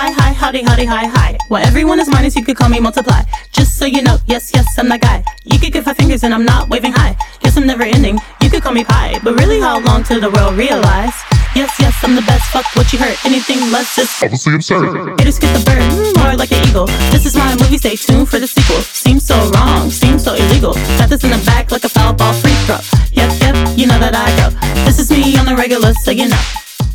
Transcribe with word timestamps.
Hi, 0.00 0.10
hi, 0.12 0.32
howdy, 0.32 0.62
howdy, 0.62 0.86
hi, 0.86 1.04
hi. 1.04 1.36
While 1.48 1.62
everyone 1.62 2.00
is 2.00 2.08
minus, 2.08 2.34
you 2.34 2.42
could 2.42 2.56
call 2.56 2.70
me 2.70 2.80
multiply. 2.80 3.20
Just 3.52 3.76
so 3.76 3.84
you 3.84 4.00
know, 4.00 4.16
yes, 4.24 4.50
yes, 4.54 4.64
I'm 4.78 4.88
that 4.88 5.02
guy. 5.02 5.22
You 5.44 5.58
could 5.58 5.74
give 5.74 5.84
five 5.84 5.98
fingers 5.98 6.24
and 6.24 6.32
I'm 6.32 6.46
not 6.46 6.70
waving 6.70 6.92
high. 6.92 7.14
Yes, 7.44 7.58
I'm 7.58 7.66
never 7.66 7.82
ending. 7.82 8.18
You 8.40 8.48
could 8.48 8.62
call 8.62 8.72
me 8.72 8.82
pie. 8.82 9.20
But 9.22 9.34
really, 9.34 9.60
how 9.60 9.78
long 9.80 10.02
till 10.02 10.18
the 10.18 10.30
world 10.30 10.56
realize? 10.56 11.12
Yes, 11.54 11.76
yes, 11.78 11.92
I'm 12.02 12.16
the 12.16 12.22
best. 12.22 12.48
Fuck 12.50 12.64
what 12.76 12.90
you 12.94 12.98
heard. 12.98 13.14
Anything 13.26 13.60
less 13.70 13.98
is 13.98 14.08
obviously 14.24 14.54
absurd. 14.54 15.20
Haters 15.20 15.38
get 15.38 15.52
the 15.52 15.62
bird, 15.68 15.84
mm, 15.84 16.16
more 16.16 16.34
like 16.34 16.50
an 16.50 16.66
eagle. 16.66 16.86
This 17.12 17.26
is 17.26 17.36
my 17.36 17.54
movie. 17.60 17.76
Stay 17.76 17.96
tuned 17.96 18.26
for 18.26 18.38
the 18.38 18.46
sequel. 18.46 18.80
Seems 18.80 19.26
so 19.26 19.36
wrong, 19.52 19.90
seems 19.90 20.24
so 20.24 20.32
illegal. 20.32 20.72
Got 20.96 21.10
this 21.10 21.24
in 21.24 21.30
the 21.30 21.42
back 21.44 21.70
like 21.70 21.84
a 21.84 21.90
foul 21.90 22.14
ball 22.14 22.32
free 22.40 22.56
throw. 22.64 22.80
Yep, 23.12 23.36
yep, 23.44 23.54
you 23.76 23.84
know 23.84 24.00
that 24.00 24.16
I 24.16 24.32
go. 24.40 24.48
This 24.88 24.98
is 24.98 25.10
me 25.10 25.36
on 25.36 25.44
the 25.44 25.54
regular, 25.54 25.92
so 25.92 26.10
you 26.10 26.30
know. 26.30 26.40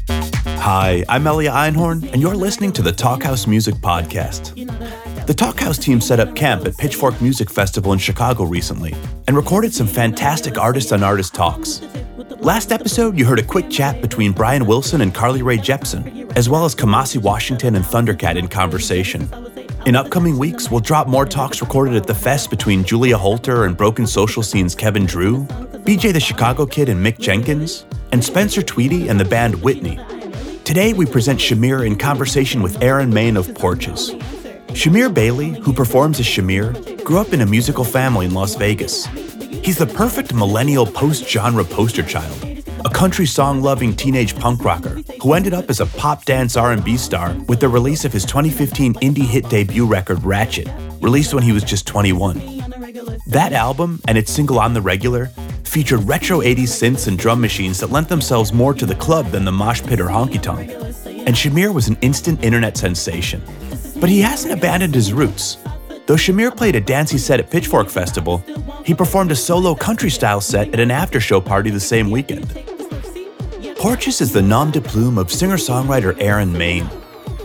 Hi, 0.10 1.04
I'm 1.10 1.26
Elia 1.26 1.52
Einhorn, 1.52 2.12
and 2.12 2.22
you're 2.22 2.36
listening 2.36 2.72
to 2.74 2.82
the 2.82 2.92
Talkhouse 2.92 3.48
Music 3.48 3.76
Podcast. 3.76 4.56
The 5.26 5.34
Talkhouse 5.34 5.82
team 5.82 6.00
set 6.02 6.20
up 6.20 6.36
camp 6.36 6.66
at 6.66 6.78
Pitchfork 6.78 7.20
Music 7.22 7.50
Festival 7.50 7.94
in 7.94 8.00
Chicago 8.00 8.44
recently 8.44 8.94
and 9.28 9.36
recorded 9.36 9.74
some 9.74 9.88
fantastic 9.88 10.58
artist 10.58 10.94
on 10.94 11.04
artist 11.04 11.34
talks. 11.34 11.82
Last 12.38 12.72
episode, 12.72 13.18
you 13.18 13.26
heard 13.26 13.40
a 13.40 13.44
quick 13.44 13.70
chat 13.70 14.02
between 14.02 14.32
Brian 14.32 14.66
Wilson 14.66 15.02
and 15.02 15.14
Carly 15.14 15.42
Rae 15.42 15.58
Jepsen, 15.58 16.32
as 16.38 16.50
well 16.50 16.66
as 16.66 16.76
Kamasi 16.76 17.22
Washington 17.22 17.76
and 17.76 17.84
Thundercat 17.84 18.36
in 18.36 18.48
conversation. 18.48 19.28
In 19.86 19.96
upcoming 19.96 20.38
weeks, 20.38 20.70
we'll 20.70 20.80
drop 20.80 21.08
more 21.08 21.26
talks 21.26 21.62
recorded 21.62 21.96
at 21.96 22.06
the 22.06 22.14
fest 22.16 22.50
between 22.50 22.84
Julia 22.84 23.18
Holter 23.18 23.66
and 23.66 23.78
Broken 23.78 24.06
Social 24.06 24.44
Scene's 24.44 24.76
Kevin 24.76 25.06
Drew, 25.06 25.46
BJ 25.86 26.12
the 26.14 26.20
Chicago 26.20 26.66
Kid 26.66 26.90
and 26.90 27.04
Mick 27.04 27.20
Jenkins, 27.20 27.86
and 28.12 28.24
Spencer 28.24 28.62
Tweedy 28.62 29.08
and 29.08 29.20
the 29.20 29.26
band 29.26 29.62
Whitney. 29.62 30.00
Today, 30.64 30.94
we 30.94 31.06
present 31.06 31.40
Shamir 31.40 31.86
in 31.86 31.96
conversation 31.96 32.62
with 32.62 32.82
Aaron 32.82 33.14
Maine 33.14 33.38
of 33.38 33.54
Porches. 33.56 34.12
Shamir 34.70 35.14
Bailey, 35.14 35.50
who 35.50 35.72
performs 35.72 36.20
as 36.20 36.26
Shamir, 36.26 37.04
grew 37.04 37.20
up 37.20 37.34
in 37.34 37.42
a 37.42 37.46
musical 37.46 37.84
family 37.84 38.26
in 38.26 38.34
Las 38.34 38.56
Vegas. 38.56 39.06
He's 39.64 39.78
the 39.78 39.88
perfect 39.88 40.34
millennial 40.34 40.86
post-genre 40.86 41.64
poster 41.64 42.04
child, 42.04 42.44
a 42.84 42.90
country 42.90 43.26
song-loving 43.26 43.96
teenage 43.96 44.36
punk 44.38 44.64
rocker 44.64 45.02
who 45.22 45.34
ended 45.34 45.54
up 45.54 45.70
as 45.70 45.80
a 45.80 45.86
pop 45.86 46.26
dance 46.26 46.58
R&B 46.58 46.98
star 46.98 47.36
with 47.48 47.60
the 47.60 47.70
release 47.70 48.06
of 48.06 48.12
his 48.12 48.26
2015 48.26 48.96
indie 48.96 49.20
hit 49.20 49.48
debut 49.50 49.86
record 49.86 50.24
Ratchet, 50.24 50.68
released 51.00 51.34
when 51.34 51.44
he 51.44 51.52
was 51.52 51.64
just 51.64 51.88
21. 51.88 52.42
That 53.28 53.54
album 53.54 54.02
and 54.08 54.18
its 54.18 54.32
single 54.32 54.60
On 54.60 54.74
the 54.74 54.82
Regular 54.82 55.32
featured 55.76 56.08
retro 56.08 56.40
80s 56.40 56.72
synths 56.72 57.10
and 57.10 57.20
drum 57.20 57.42
machines 57.42 57.82
that 57.82 57.92
lent 57.92 58.08
themselves 58.08 58.54
more 58.54 58.74
to 58.74 58.86
the 58.86 58.96
club 58.96 59.26
than 59.32 59.44
the 59.44 59.52
mosh 59.52 59.82
pit 59.84 60.00
or 60.00 60.06
honky 60.06 60.42
tonk. 60.42 60.72
And 61.06 61.36
Shamir 61.36 61.74
was 61.74 61.90
an 61.90 61.98
instant 62.00 62.42
internet 62.42 62.78
sensation. 62.78 63.44
But 64.00 64.08
he 64.08 64.22
hasn't 64.22 64.54
abandoned 64.54 64.96
his 64.96 65.12
roots. 65.12 65.58
Though 66.06 66.16
Shamir 66.16 66.56
played 66.56 66.78
a 66.78 66.80
dancey 66.80 67.18
set 67.18 67.42
at 67.42 67.52
Pitchfork 67.52 67.90
Festival, 67.90 68.42
he 68.86 68.94
performed 68.94 69.34
a 69.34 69.36
solo 69.36 69.76
country 69.76 70.10
style 70.10 70.40
set 70.40 70.74
at 70.74 70.80
an 70.80 70.92
after 70.92 71.20
show 71.20 71.42
party 71.42 71.72
the 71.72 71.80
same 71.82 72.10
weekend. 72.10 72.48
Porches 73.78 74.22
is 74.22 74.32
the 74.32 74.42
nom 74.42 74.72
de 74.72 74.80
plume 74.80 75.18
of 75.18 75.30
singer 75.30 75.58
songwriter 75.58 76.16
Aaron 76.22 76.58
Maine. 76.58 76.90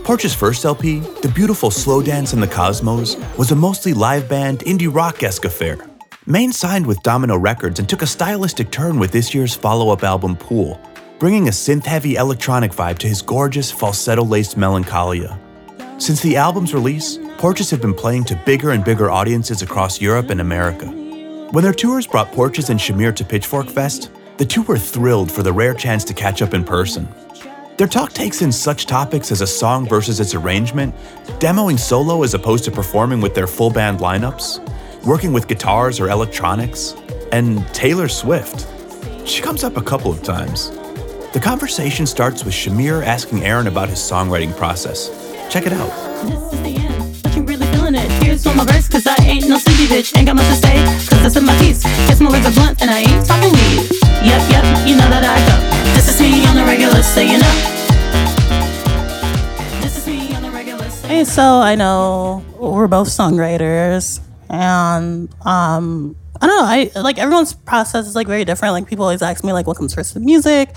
Porches' 0.05 0.33
first 0.33 0.63
LP, 0.63 1.01
The 1.21 1.33
Beautiful 1.35 1.69
Slow 1.69 2.01
Dance 2.01 2.31
in 2.31 2.39
the 2.39 2.47
Cosmos, 2.47 3.17
was 3.37 3.51
a 3.51 3.57
mostly 3.57 3.93
live 3.93 4.29
band 4.29 4.59
indie 4.59 4.87
rock 4.89 5.21
esque 5.21 5.43
affair. 5.43 5.90
Maine 6.31 6.53
signed 6.53 6.87
with 6.87 7.03
Domino 7.03 7.35
Records 7.35 7.77
and 7.77 7.89
took 7.89 8.01
a 8.01 8.07
stylistic 8.07 8.71
turn 8.71 8.97
with 8.99 9.11
this 9.11 9.33
year's 9.33 9.53
follow 9.53 9.89
up 9.89 10.01
album 10.01 10.37
Pool, 10.37 10.79
bringing 11.19 11.49
a 11.49 11.51
synth 11.51 11.83
heavy 11.83 12.15
electronic 12.15 12.71
vibe 12.71 12.97
to 12.99 13.07
his 13.09 13.21
gorgeous 13.21 13.69
falsetto 13.69 14.23
laced 14.23 14.55
melancholia. 14.55 15.37
Since 15.97 16.21
the 16.21 16.37
album's 16.37 16.73
release, 16.73 17.19
Porches 17.37 17.69
have 17.71 17.81
been 17.81 17.93
playing 17.93 18.23
to 18.25 18.41
bigger 18.45 18.71
and 18.71 18.81
bigger 18.81 19.11
audiences 19.11 19.61
across 19.61 19.99
Europe 19.99 20.29
and 20.29 20.39
America. 20.39 20.85
When 21.51 21.65
their 21.65 21.73
tours 21.73 22.07
brought 22.07 22.31
Porches 22.31 22.69
and 22.69 22.79
Shamir 22.79 23.13
to 23.13 23.25
Pitchfork 23.25 23.67
Fest, 23.67 24.09
the 24.37 24.45
two 24.45 24.61
were 24.61 24.77
thrilled 24.77 25.29
for 25.29 25.43
the 25.43 25.51
rare 25.51 25.73
chance 25.73 26.05
to 26.05 26.13
catch 26.13 26.41
up 26.41 26.53
in 26.53 26.63
person. 26.63 27.09
Their 27.75 27.87
talk 27.87 28.13
takes 28.13 28.41
in 28.41 28.53
such 28.53 28.85
topics 28.85 29.33
as 29.33 29.41
a 29.41 29.47
song 29.47 29.85
versus 29.85 30.21
its 30.21 30.33
arrangement, 30.33 30.95
demoing 31.39 31.77
solo 31.77 32.23
as 32.23 32.33
opposed 32.35 32.63
to 32.63 32.71
performing 32.71 33.19
with 33.19 33.35
their 33.35 33.47
full 33.47 33.69
band 33.69 33.99
lineups, 33.99 34.65
working 35.05 35.33
with 35.33 35.47
guitars 35.47 35.99
or 35.99 36.09
electronics, 36.09 36.95
and 37.31 37.65
Taylor 37.73 38.07
Swift. 38.07 38.67
She 39.27 39.41
comes 39.41 39.63
up 39.63 39.77
a 39.77 39.81
couple 39.81 40.11
of 40.11 40.21
times. 40.23 40.71
The 41.33 41.39
conversation 41.41 42.05
starts 42.05 42.43
with 42.43 42.53
Shamir 42.53 43.05
asking 43.05 43.43
Aaron 43.43 43.67
about 43.67 43.89
his 43.89 43.99
songwriting 43.99 44.55
process. 44.57 45.09
Check 45.49 45.65
it 45.65 45.73
out. 45.73 45.89
This 46.25 46.53
is 46.53 46.61
the 46.61 46.75
end, 46.77 47.23
but 47.23 47.35
you 47.35 47.43
really 47.43 47.65
feeling 47.67 47.95
it. 47.95 48.11
Here's 48.23 48.45
one 48.45 48.57
my 48.57 48.65
verse, 48.65 48.87
cause 48.87 49.07
I 49.07 49.15
ain't 49.23 49.47
no 49.47 49.57
sleepy 49.57 49.85
bitch. 49.85 50.15
Ain't 50.17 50.27
got 50.27 50.35
much 50.35 50.47
to 50.47 50.55
say, 50.55 50.83
cause 51.09 51.21
that's 51.23 51.35
in 51.35 51.45
my 51.45 51.57
piece. 51.59 51.83
Guess 51.83 52.19
my 52.21 52.29
words 52.29 52.45
are 52.45 52.51
blunt 52.51 52.81
and 52.81 52.91
I 52.91 52.99
ain't 52.99 53.25
talking 53.25 53.51
weed. 53.53 53.89
Yep, 54.23 54.41
yep, 54.51 54.87
you 54.87 54.95
know 54.95 55.09
that 55.09 55.23
I 55.23 55.37
go. 55.49 55.55
This 55.95 56.09
is 56.13 56.21
me 56.21 56.45
on 56.47 56.55
the 56.55 56.63
regular, 56.65 57.01
so 57.01 57.21
you 57.21 57.39
know. 57.39 57.55
This 59.81 59.97
is 59.97 60.07
me 60.07 60.35
on 60.35 60.43
the 60.43 60.51
regular, 60.51 60.89
so 60.89 61.07
Hey, 61.07 61.23
so 61.23 61.43
I 61.61 61.75
know 61.75 62.43
we're 62.59 62.87
both 62.87 63.07
songwriters, 63.07 64.19
and 64.51 65.33
um, 65.45 66.15
I 66.41 66.45
don't 66.45 66.57
know. 66.57 66.97
I 66.97 67.01
like 67.01 67.17
everyone's 67.17 67.53
process 67.53 68.05
is 68.05 68.15
like 68.15 68.27
very 68.27 68.43
different. 68.43 68.73
Like 68.73 68.87
people 68.87 69.05
always 69.05 69.21
ask 69.21 69.43
me 69.43 69.53
like, 69.53 69.65
what 69.65 69.77
comes 69.77 69.93
first, 69.93 70.13
the 70.13 70.19
music, 70.19 70.69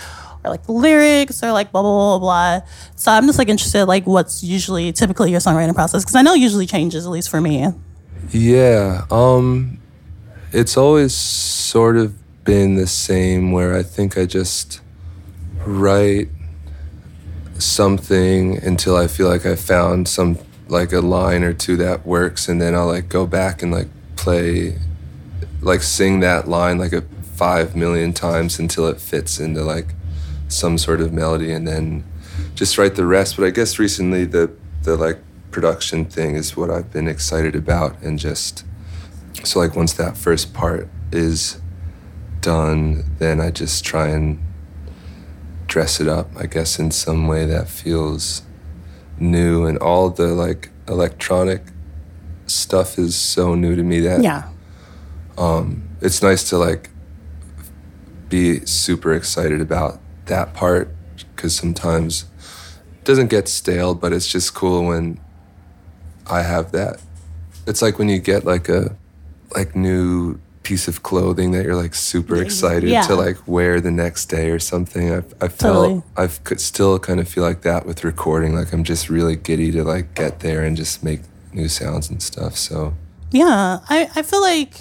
or 0.45 0.51
like 0.51 0.65
the 0.65 0.73
lyrics, 0.73 1.43
or 1.43 1.51
like 1.51 1.73
blah 1.73 1.83
blah 1.83 2.19
blah 2.19 2.19
blah. 2.21 2.67
So 2.95 3.11
I'm 3.11 3.27
just 3.27 3.39
like 3.39 3.49
interested, 3.49 3.87
like 3.87 4.07
what's 4.07 4.45
usually 4.45 4.93
typically 4.93 5.33
your 5.33 5.41
songwriting 5.41 5.75
process? 5.75 6.05
Because 6.05 6.15
I 6.15 6.23
know 6.23 6.35
usually 6.35 6.67
changes, 6.67 7.05
at 7.05 7.11
least 7.11 7.29
for 7.29 7.41
me. 7.41 7.67
Yeah, 8.31 9.07
um, 9.11 9.79
it's 10.53 10.77
always 10.77 11.13
sort 11.13 11.97
of 11.97 12.15
been 12.45 12.77
the 12.77 12.87
same 12.87 13.51
where 13.51 13.77
I 13.77 13.83
think 13.83 14.17
I 14.17 14.25
just 14.25 14.81
write 15.67 16.29
something 17.59 18.59
until 18.63 18.97
I 18.97 19.09
feel 19.09 19.29
like 19.29 19.47
I 19.47 19.57
found 19.57 20.09
some 20.09 20.39
like 20.69 20.93
a 20.93 21.01
line 21.01 21.43
or 21.43 21.53
two 21.53 21.77
that 21.77 22.07
works 22.07 22.49
and 22.49 22.61
then 22.61 22.75
I'll 22.75 22.87
like 22.87 23.09
go 23.09 23.27
back 23.27 23.63
and 23.63 23.71
like 23.71 23.89
play 24.17 24.79
like 25.61 25.83
sing 25.83 26.21
that 26.21 26.49
line 26.49 26.79
like 26.79 26.93
a 26.93 27.03
5 27.03 27.75
million 27.75 28.13
times 28.13 28.59
until 28.59 28.87
it 28.87 29.01
fits 29.01 29.41
into 29.41 29.63
like 29.63 29.95
some 30.49 30.79
sort 30.79 31.01
of 31.01 31.13
melody 31.13 31.51
and 31.51 31.67
then 31.67 32.05
just 32.55 32.79
write 32.79 32.95
the 32.95 33.05
rest. 33.05 33.37
But 33.37 33.47
I 33.47 33.51
guess 33.51 33.79
recently 33.79 34.25
the 34.25 34.53
the 34.83 34.97
like 34.97 35.19
production 35.51 36.05
thing 36.05 36.35
is 36.35 36.57
what 36.57 36.71
I've 36.71 36.93
been 36.93 37.09
excited 37.09 37.55
about 37.55 38.01
and 38.03 38.19
just 38.19 38.65
so 39.45 39.61
like 39.61 39.77
once 39.77 39.93
that 39.95 40.17
first 40.17 40.53
part 40.53 40.89
is 41.13 41.61
done 42.41 43.05
then 43.19 43.41
I 43.41 43.51
just 43.51 43.85
try 43.85 44.09
and 44.09 44.41
dress 45.67 46.01
it 46.01 46.09
up 46.09 46.29
I 46.37 46.47
guess 46.47 46.79
in 46.79 46.91
some 46.91 47.29
way 47.29 47.47
that 47.47 47.69
feels 47.69 48.43
new 49.19 49.67
and 49.67 49.79
all 49.79 50.11
the 50.11 50.29
like 50.29 50.71
electronic 50.89 51.63
stuff 52.47 52.99
is 52.99 53.17
so 53.17 53.55
new 53.55 53.75
to 53.75 53.83
me 53.83 54.01
that 54.01 54.23
Yeah. 54.23 54.49
Um, 55.37 55.89
it's 56.01 56.23
nice 56.23 56.49
to 56.51 56.59
like 56.59 56.91
be 58.29 58.65
super 58.67 59.13
excited 59.15 59.61
about 59.61 60.01
that 60.27 60.55
part 60.55 60.95
because 61.17 61.55
sometimes 61.55 62.25
it 62.99 63.05
doesn't 63.05 63.29
get 63.29 63.49
stale 63.49 63.95
but 63.95 64.13
it's 64.13 64.27
just 64.27 64.55
cool 64.55 64.87
when 64.87 65.21
i 66.27 66.43
have 66.43 66.73
that 66.73 67.01
it's 67.67 67.83
like 67.83 67.99
when 67.99 68.09
you 68.09 68.19
get 68.19 68.45
like 68.45 68.69
a 68.69 68.97
like 69.55 69.77
new 69.77 70.41
piece 70.65 70.89
of 70.89 71.03
clothing 71.03 71.53
that 71.53 71.65
you're 71.65 71.77
like 71.77 71.95
super 71.95 72.37
excited 72.43 72.89
Yeah. 72.89 73.03
to 73.03 73.15
like 73.15 73.37
wear 73.47 73.81
the 73.81 73.91
next 73.91 74.27
day 74.27 74.51
or 74.51 74.59
something 74.59 75.13
i, 75.13 75.19
I 75.41 75.49
felt 75.49 75.61
Totally. 75.61 76.03
i 76.17 76.27
could 76.27 76.61
still 76.61 76.99
kind 76.99 77.21
of 77.21 77.29
feel 77.29 77.45
like 77.45 77.61
that 77.63 77.87
with 77.87 78.03
recording 78.03 78.55
like 78.57 78.73
i'm 78.73 78.83
just 78.85 79.09
really 79.11 79.37
giddy 79.37 79.71
to 79.73 79.85
like 79.85 80.15
get 80.15 80.41
there 80.41 80.63
and 80.65 80.77
just 80.77 81.05
make 81.05 81.21
new 81.53 81.69
sounds 81.69 82.11
and 82.11 82.21
stuff 82.23 82.57
so 82.57 82.95
Yeah, 83.31 83.81
I, 83.89 84.09
I 84.17 84.23
feel 84.23 84.41
like, 84.41 84.73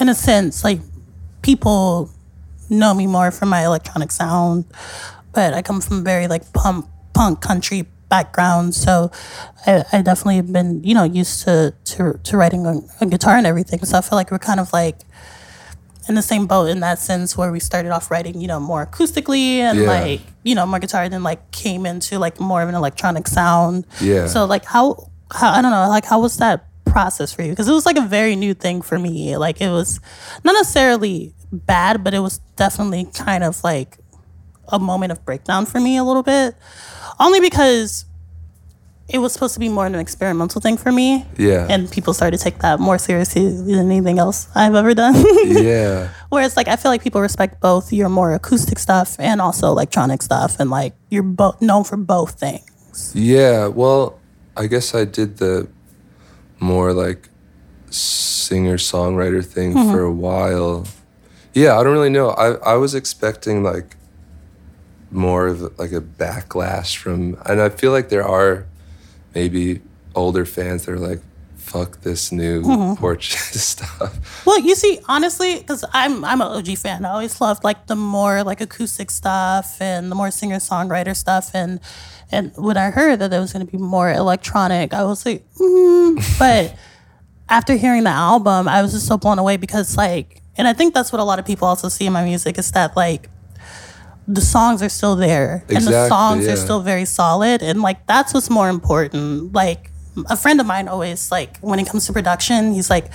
in 0.00 0.08
a 0.08 0.14
sense, 0.14 0.64
like 0.64 0.80
people 1.42 2.10
know 2.70 2.92
me 2.94 3.06
more 3.06 3.30
from 3.30 3.48
my 3.50 3.62
electronic 3.64 4.10
sound, 4.10 4.64
but 5.32 5.52
I 5.54 5.60
come 5.62 5.80
from 5.80 6.02
very 6.04 6.28
like 6.28 6.44
punk 6.52 6.86
punk 7.14 7.40
country 7.40 7.84
background, 8.08 8.74
so 8.74 9.10
I, 9.66 9.84
I 9.92 10.02
definitely 10.02 10.36
have 10.36 10.52
been 10.52 10.82
you 10.84 10.94
know 10.94 11.04
used 11.04 11.42
to 11.44 11.74
to, 11.84 12.18
to 12.22 12.36
writing 12.36 12.66
on, 12.66 12.88
on 13.00 13.08
guitar 13.08 13.36
and 13.36 13.46
everything. 13.46 13.84
So 13.84 13.98
I 13.98 14.00
feel 14.00 14.16
like 14.16 14.30
we're 14.30 14.38
kind 14.38 14.60
of 14.60 14.72
like 14.72 15.00
in 16.08 16.14
the 16.14 16.22
same 16.22 16.46
boat 16.46 16.66
in 16.66 16.80
that 16.80 17.00
sense 17.00 17.36
where 17.36 17.50
we 17.50 17.58
started 17.58 17.90
off 17.90 18.10
writing 18.12 18.40
you 18.40 18.46
know 18.46 18.60
more 18.60 18.86
acoustically 18.86 19.58
and 19.58 19.80
Yeah. 19.80 19.86
like 19.86 20.20
you 20.44 20.54
know 20.54 20.64
more 20.66 20.78
guitar, 20.78 21.08
then 21.08 21.22
like 21.22 21.50
came 21.50 21.84
into 21.86 22.18
like 22.18 22.38
more 22.40 22.62
of 22.62 22.68
an 22.68 22.74
electronic 22.74 23.26
sound. 23.28 23.86
Yeah. 24.00 24.26
So 24.26 24.44
like 24.44 24.64
how 24.64 25.10
how 25.32 25.50
I 25.50 25.62
don't 25.62 25.72
know 25.72 25.88
like 25.88 26.04
how 26.04 26.20
was 26.20 26.36
that 26.38 26.66
process 26.84 27.32
for 27.32 27.42
you 27.42 27.50
because 27.50 27.68
it 27.68 27.72
was 27.72 27.84
like 27.84 27.96
a 27.98 28.06
very 28.06 28.36
new 28.36 28.54
thing 28.54 28.80
for 28.80 28.96
me 28.98 29.36
like 29.36 29.60
it 29.60 29.68
was 29.70 29.98
not 30.44 30.52
necessarily 30.52 31.34
bad 31.52 32.02
but 32.04 32.14
it 32.14 32.20
was 32.20 32.38
definitely 32.54 33.04
kind 33.12 33.42
of 33.42 33.62
like 33.64 33.98
a 34.68 34.78
moment 34.78 35.10
of 35.12 35.22
breakdown 35.24 35.66
for 35.66 35.80
me 35.80 35.96
a 35.96 36.04
little 36.04 36.22
bit 36.22 36.54
only 37.18 37.40
because 37.40 38.06
it 39.08 39.18
was 39.18 39.32
supposed 39.32 39.54
to 39.54 39.60
be 39.60 39.68
more 39.68 39.86
of 39.86 39.94
an 39.94 40.00
experimental 40.00 40.60
thing 40.60 40.76
for 40.76 40.90
me. 40.90 41.24
Yeah. 41.36 41.66
And 41.70 41.90
people 41.90 42.12
started 42.12 42.38
to 42.38 42.42
take 42.42 42.58
that 42.58 42.80
more 42.80 42.98
seriously 42.98 43.48
than 43.50 43.90
anything 43.90 44.18
else 44.18 44.48
I've 44.54 44.74
ever 44.74 44.94
done. 44.94 45.14
yeah. 45.44 46.08
Whereas 46.28 46.56
like 46.56 46.66
I 46.66 46.76
feel 46.76 46.90
like 46.90 47.02
people 47.02 47.20
respect 47.20 47.60
both 47.60 47.92
your 47.92 48.08
more 48.08 48.34
acoustic 48.34 48.78
stuff 48.78 49.16
and 49.18 49.40
also 49.40 49.68
electronic 49.68 50.22
stuff 50.22 50.58
and 50.58 50.70
like 50.70 50.94
you're 51.08 51.22
both 51.22 51.62
known 51.62 51.84
for 51.84 51.96
both 51.96 52.38
things. 52.38 53.12
Yeah, 53.14 53.68
well, 53.68 54.18
I 54.56 54.66
guess 54.66 54.94
I 54.94 55.04
did 55.04 55.36
the 55.36 55.68
more 56.58 56.92
like 56.92 57.28
singer 57.90 58.76
songwriter 58.76 59.44
thing 59.44 59.74
mm-hmm. 59.74 59.92
for 59.92 60.02
a 60.02 60.12
while. 60.12 60.86
Yeah, 61.52 61.78
I 61.78 61.84
don't 61.84 61.92
really 61.92 62.10
know. 62.10 62.30
I 62.30 62.54
I 62.72 62.74
was 62.74 62.94
expecting 62.94 63.62
like 63.62 63.96
more 65.10 65.46
of 65.46 65.60
like 65.78 65.92
a 65.92 66.00
backlash 66.00 66.96
from 66.96 67.36
and 67.46 67.60
I 67.60 67.68
feel 67.68 67.92
like 67.92 68.08
there 68.08 68.26
are 68.26 68.66
maybe 69.34 69.80
older 70.14 70.44
fans 70.44 70.86
that 70.86 70.92
are 70.92 70.98
like 70.98 71.20
fuck 71.66 72.00
this 72.02 72.30
new 72.30 72.62
Porches 72.96 73.62
stuff. 73.62 74.46
Well, 74.46 74.60
you 74.60 74.74
see, 74.74 75.00
honestly, 75.08 75.58
because 75.58 75.84
I'm 75.92 76.24
I'm 76.24 76.40
an 76.40 76.48
OG 76.48 76.78
fan. 76.78 77.04
I 77.04 77.10
always 77.10 77.40
loved 77.40 77.64
like 77.64 77.86
the 77.88 77.96
more 77.96 78.44
like 78.44 78.60
acoustic 78.60 79.10
stuff 79.10 79.80
and 79.80 80.10
the 80.10 80.14
more 80.14 80.30
singer 80.30 80.56
songwriter 80.56 81.14
stuff. 81.14 81.50
And 81.54 81.80
and 82.30 82.52
when 82.56 82.76
I 82.76 82.90
heard 82.90 83.18
that 83.18 83.30
there 83.30 83.40
was 83.40 83.52
going 83.52 83.66
to 83.66 83.70
be 83.70 83.78
more 83.78 84.10
electronic, 84.10 84.94
I 84.94 85.04
was 85.04 85.26
like, 85.26 85.44
mm. 85.54 86.38
but 86.38 86.76
after 87.48 87.74
hearing 87.74 88.04
the 88.04 88.10
album, 88.10 88.68
I 88.68 88.82
was 88.82 88.92
just 88.92 89.06
so 89.06 89.18
blown 89.18 89.38
away 89.38 89.56
because 89.56 89.96
like, 89.96 90.42
and 90.56 90.66
I 90.66 90.72
think 90.72 90.94
that's 90.94 91.12
what 91.12 91.20
a 91.20 91.24
lot 91.24 91.38
of 91.38 91.44
people 91.44 91.66
also 91.68 91.88
see 91.88 92.06
in 92.06 92.12
my 92.12 92.24
music 92.24 92.58
is 92.58 92.70
that 92.72 92.96
like 92.96 93.28
the 94.28 94.40
songs 94.40 94.82
are 94.82 94.88
still 94.88 95.16
there. 95.16 95.64
And 95.68 95.86
the 95.86 96.08
songs 96.08 96.46
yeah. 96.46 96.52
are 96.52 96.56
still 96.56 96.80
very 96.80 97.04
solid. 97.04 97.62
And 97.62 97.82
like 97.82 98.06
that's 98.06 98.34
what's 98.34 98.50
more 98.50 98.68
important. 98.68 99.52
Like 99.52 99.90
a 100.28 100.36
friend 100.36 100.60
of 100.60 100.66
mine 100.66 100.88
always 100.88 101.30
like 101.30 101.58
when 101.58 101.78
it 101.78 101.86
comes 101.86 102.06
to 102.06 102.12
production 102.12 102.72
he's 102.72 102.88
like 102.88 103.10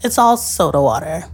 it's 0.00 0.16
all 0.16 0.38
soda 0.38 0.80
water 0.80 1.24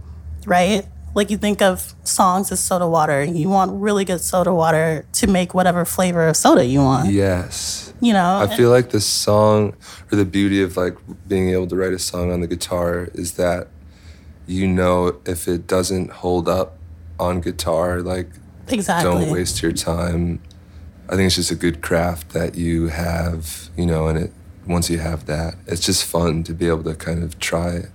right? 0.45 0.85
Like 1.15 1.29
you 1.29 1.37
think 1.37 1.61
of 1.61 1.95
songs 2.03 2.51
as 2.51 2.59
soda 2.59 2.87
water. 2.87 3.23
You 3.23 3.49
want 3.49 3.71
really 3.81 4.05
good 4.05 4.21
soda 4.21 4.53
water 4.53 5.05
to 5.13 5.27
make 5.27 5.53
whatever 5.53 5.85
flavor 5.85 6.27
of 6.27 6.37
soda 6.37 6.65
you 6.65 6.79
want. 6.79 7.11
Yes. 7.11 7.93
you 8.01 8.13
know 8.13 8.37
I 8.37 8.55
feel 8.55 8.69
like 8.69 8.91
the 8.91 9.01
song 9.01 9.75
or 10.09 10.15
the 10.15 10.25
beauty 10.25 10.61
of 10.61 10.77
like 10.77 10.95
being 11.27 11.49
able 11.49 11.67
to 11.67 11.75
write 11.75 11.93
a 11.93 11.99
song 11.99 12.31
on 12.31 12.39
the 12.39 12.47
guitar 12.47 13.09
is 13.13 13.33
that 13.33 13.67
you 14.47 14.65
know 14.67 15.19
if 15.25 15.47
it 15.47 15.67
doesn't 15.67 16.09
hold 16.23 16.47
up 16.47 16.77
on 17.19 17.41
guitar, 17.41 18.01
like 18.01 18.29
exactly 18.73 19.09
don't 19.25 19.31
waste 19.31 19.61
your 19.61 19.71
time. 19.71 20.41
I 21.07 21.15
think 21.15 21.25
it's 21.27 21.35
just 21.35 21.51
a 21.51 21.55
good 21.55 21.81
craft 21.81 22.29
that 22.33 22.55
you 22.55 22.87
have, 22.87 23.69
you 23.75 23.85
know, 23.85 24.07
and 24.07 24.17
it 24.17 24.31
once 24.67 24.89
you 24.89 24.99
have 24.99 25.25
that, 25.25 25.55
it's 25.65 25.81
just 25.83 26.05
fun 26.05 26.43
to 26.43 26.53
be 26.53 26.67
able 26.67 26.83
to 26.83 26.93
kind 26.93 27.23
of 27.23 27.39
try 27.39 27.85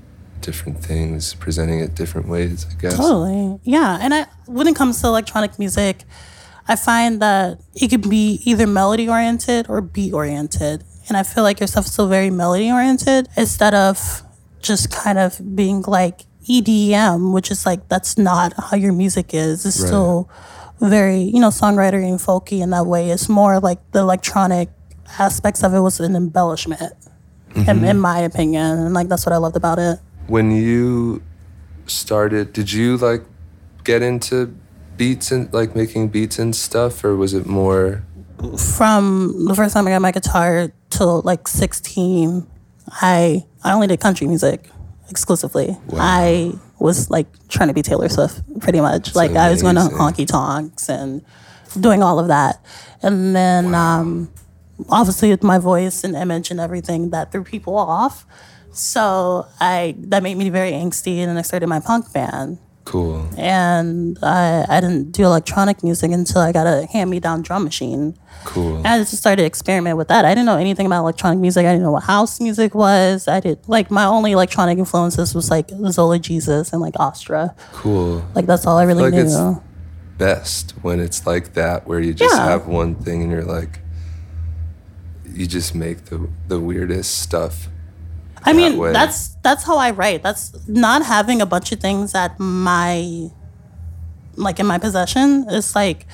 different 0.41 0.79
things, 0.85 1.35
presenting 1.35 1.79
it 1.79 1.94
different 1.94 2.29
ways, 2.29 2.67
I 2.69 2.75
guess. 2.81 2.97
Totally. 2.97 3.61
Yeah. 3.62 3.99
And 4.00 4.12
I 4.12 4.26
when 4.47 4.67
it 4.67 4.75
comes 4.76 5.00
to 5.03 5.06
electronic 5.06 5.59
music, 5.59 6.05
I 6.67 6.77
find 6.77 7.20
that 7.23 7.61
it 7.75 7.88
can 7.91 8.00
be 8.00 8.41
either 8.44 8.67
melody 8.67 9.09
oriented 9.09 9.67
or 9.69 9.81
beat 9.81 10.12
oriented. 10.12 10.82
And 11.09 11.17
I 11.17 11.23
feel 11.23 11.44
like 11.44 11.61
your 11.61 11.67
stuff 11.67 11.85
is 11.87 11.93
still 11.93 12.09
very 12.09 12.31
melody 12.31 12.70
oriented 12.73 13.29
instead 13.37 13.75
of 13.75 14.23
just 14.61 14.91
kind 14.91 15.19
of 15.19 15.55
being 15.55 15.82
like 15.82 16.23
EDM, 16.49 17.32
which 17.32 17.50
is 17.50 17.65
like 17.67 17.88
that's 17.88 18.17
not 18.19 18.53
how 18.59 18.77
your 18.77 18.93
music 18.93 19.32
is. 19.35 19.65
It's 19.67 19.79
Right. 19.81 19.87
still 19.87 20.29
very, 20.81 21.21
you 21.23 21.41
know, 21.41 21.49
songwriter 21.49 22.03
and 22.03 22.19
folky 22.19 22.61
in 22.61 22.71
that 22.71 22.87
way. 22.87 23.11
It's 23.11 23.29
more 23.29 23.61
like 23.61 23.79
the 23.93 24.00
electronic 24.00 24.69
aspects 25.19 25.62
of 25.62 25.75
it 25.75 25.81
was 25.81 26.00
an 26.00 26.17
embellishment. 26.17 26.93
In, 27.55 27.62
mm-hmm. 27.62 27.85
in 27.85 28.00
my 28.00 28.19
opinion. 28.19 28.79
And 28.79 28.94
like 28.94 29.09
that's 29.09 29.25
what 29.25 29.32
I 29.32 29.37
loved 29.37 29.55
about 29.55 29.79
it. 29.79 30.00
When 30.26 30.50
you 30.50 31.23
started, 31.87 32.53
did 32.53 32.73
you 32.73 32.97
like 32.97 33.23
get 33.85 34.03
into 34.03 34.53
beats 34.97 35.31
and 35.31 35.53
like 35.53 35.76
making 35.76 36.09
beats 36.09 36.38
and 36.38 36.55
stuff, 36.55 37.05
or 37.05 37.15
was 37.15 37.32
it 37.32 37.47
more? 37.47 38.03
from 38.59 39.47
the 39.47 39.55
first 39.55 39.75
time 39.75 39.87
I 39.87 39.91
got 39.91 40.03
my 40.03 40.12
guitar 40.12 40.73
till 40.91 41.23
like 41.23 41.49
16, 41.49 42.47
I 42.88 43.44
I 43.62 43.73
only 43.73 43.87
did 43.87 44.00
country 44.00 44.27
music 44.27 44.69
exclusively. 45.11 45.77
I 45.95 46.53
was 46.79 47.11
like 47.11 47.27
trying 47.49 47.69
to 47.69 47.75
be 47.75 47.83
Taylor 47.83 48.09
Swift 48.09 48.43
pretty 48.61 48.81
much. 48.81 49.15
like 49.15 49.33
I 49.33 49.51
was 49.51 49.62
going 49.62 49.77
to 49.77 49.83
honky 49.83 50.27
tonks 50.27 50.89
and 50.89 51.25
doing 51.79 52.03
all 52.03 52.19
of 52.19 52.29
that. 52.29 52.65
And 53.03 53.35
then 53.35 53.75
um, 53.75 54.31
obviously 54.89 55.31
with 55.31 55.43
my 55.43 55.59
voice 55.59 56.05
and 56.05 56.15
image 56.15 56.51
and 56.51 56.61
everything 56.61 57.11
that 57.11 57.33
threw 57.33 57.45
people 57.45 57.77
off. 57.77 58.27
So 58.73 59.47
I 59.61 59.95
that 59.99 60.23
made 60.23 60.37
me 60.37 60.51
very 60.51 60.73
angsty 60.73 61.19
and 61.19 61.29
then 61.31 61.37
I 61.37 61.43
started 61.43 61.69
my 61.69 61.81
punk 61.81 62.12
band 62.12 62.59
Cool. 62.84 63.26
and 63.38 64.19
I, 64.22 64.66
I 64.69 64.81
didn't 64.81 65.12
do 65.12 65.25
electronic 65.25 65.82
music 65.82 66.10
until 66.12 66.40
I 66.42 66.52
got 66.52 66.66
a 66.66 66.86
hand 66.86 67.08
me 67.10 67.19
down 67.19 67.40
drum 67.42 67.64
machine. 67.64 68.14
Cool. 68.44 68.76
And 68.76 68.86
I 68.86 68.98
just 68.98 69.16
started 69.16 69.42
to 69.42 69.46
experiment 69.46 69.96
with 69.96 70.08
that. 70.08 70.25
I 70.26 70.31
didn't 70.34 70.44
know 70.44 70.58
anything 70.58 70.84
about 70.84 71.00
electronic 71.00 71.38
music. 71.38 71.64
I 71.64 71.70
didn't 71.72 71.82
know 71.82 71.92
what 71.92 72.02
house 72.04 72.40
music 72.40 72.75
was. 72.75 73.26
I 73.26 73.40
did 73.40 73.58
like 73.69 73.90
my 73.90 74.04
only 74.04 74.32
electronic 74.32 74.78
influences 74.78 75.34
was 75.34 75.50
like 75.50 75.70
Zola 75.90 76.19
Jesus 76.19 76.72
and 76.75 76.82
like 76.82 76.94
Austra. 76.94 77.54
Cool. 77.72 78.22
Like 78.34 78.44
that's 78.46 78.66
all 78.66 78.76
I 78.76 78.82
really 78.84 79.02
Like 79.04 79.14
knew. 79.14 79.20
it's- 79.20 79.60
Best 80.19 80.72
when 80.82 81.00
it's 81.00 81.26
like 81.26 81.54
that, 81.54 81.88
where 81.88 81.98
you 82.00 82.14
just 82.14 82.36
Yeah. 82.36 82.44
have 82.50 82.66
one 82.69 82.94
thing 82.94 83.22
and 83.22 83.32
you're 83.32 83.42
like, 83.42 83.81
you 85.32 85.46
just 85.46 85.75
make 85.75 86.04
the 86.06 86.28
the 86.46 86.60
weirdest 86.60 87.19
stuff. 87.19 87.69
I 88.44 88.52
mean, 88.52 88.76
way. 88.76 88.93
that's 88.93 89.35
that's 89.43 89.64
how 89.64 89.76
I 89.79 89.91
write. 89.91 90.23
That's 90.23 90.52
not 90.69 91.05
having 91.05 91.41
a 91.41 91.46
bunch 91.46 91.73
of 91.73 91.81
things 91.81 92.14
at 92.14 92.38
my 92.38 93.31
like 94.37 94.61
in 94.61 94.67
my 94.67 94.79
possession. 94.79 95.46
It's 95.49 95.75
like 95.75 96.06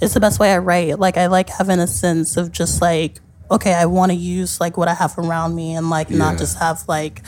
it's 0.00 0.14
the 0.14 0.20
best 0.20 0.38
way 0.38 0.52
I 0.52 0.58
write. 0.58 0.98
Like 0.98 1.16
I 1.16 1.26
like 1.26 1.48
having 1.48 1.78
a 1.78 1.86
sense 1.86 2.36
of 2.36 2.52
just 2.52 2.80
like 2.80 3.20
okay, 3.50 3.72
I 3.72 3.86
want 3.86 4.10
to 4.10 4.16
use 4.16 4.60
like 4.60 4.76
what 4.76 4.88
I 4.88 4.94
have 4.94 5.16
around 5.18 5.54
me 5.54 5.74
and 5.74 5.88
like 5.88 6.10
Yeah. 6.10 6.18
not 6.18 6.38
just 6.38 6.58
have 6.58 6.82
like 6.88 7.22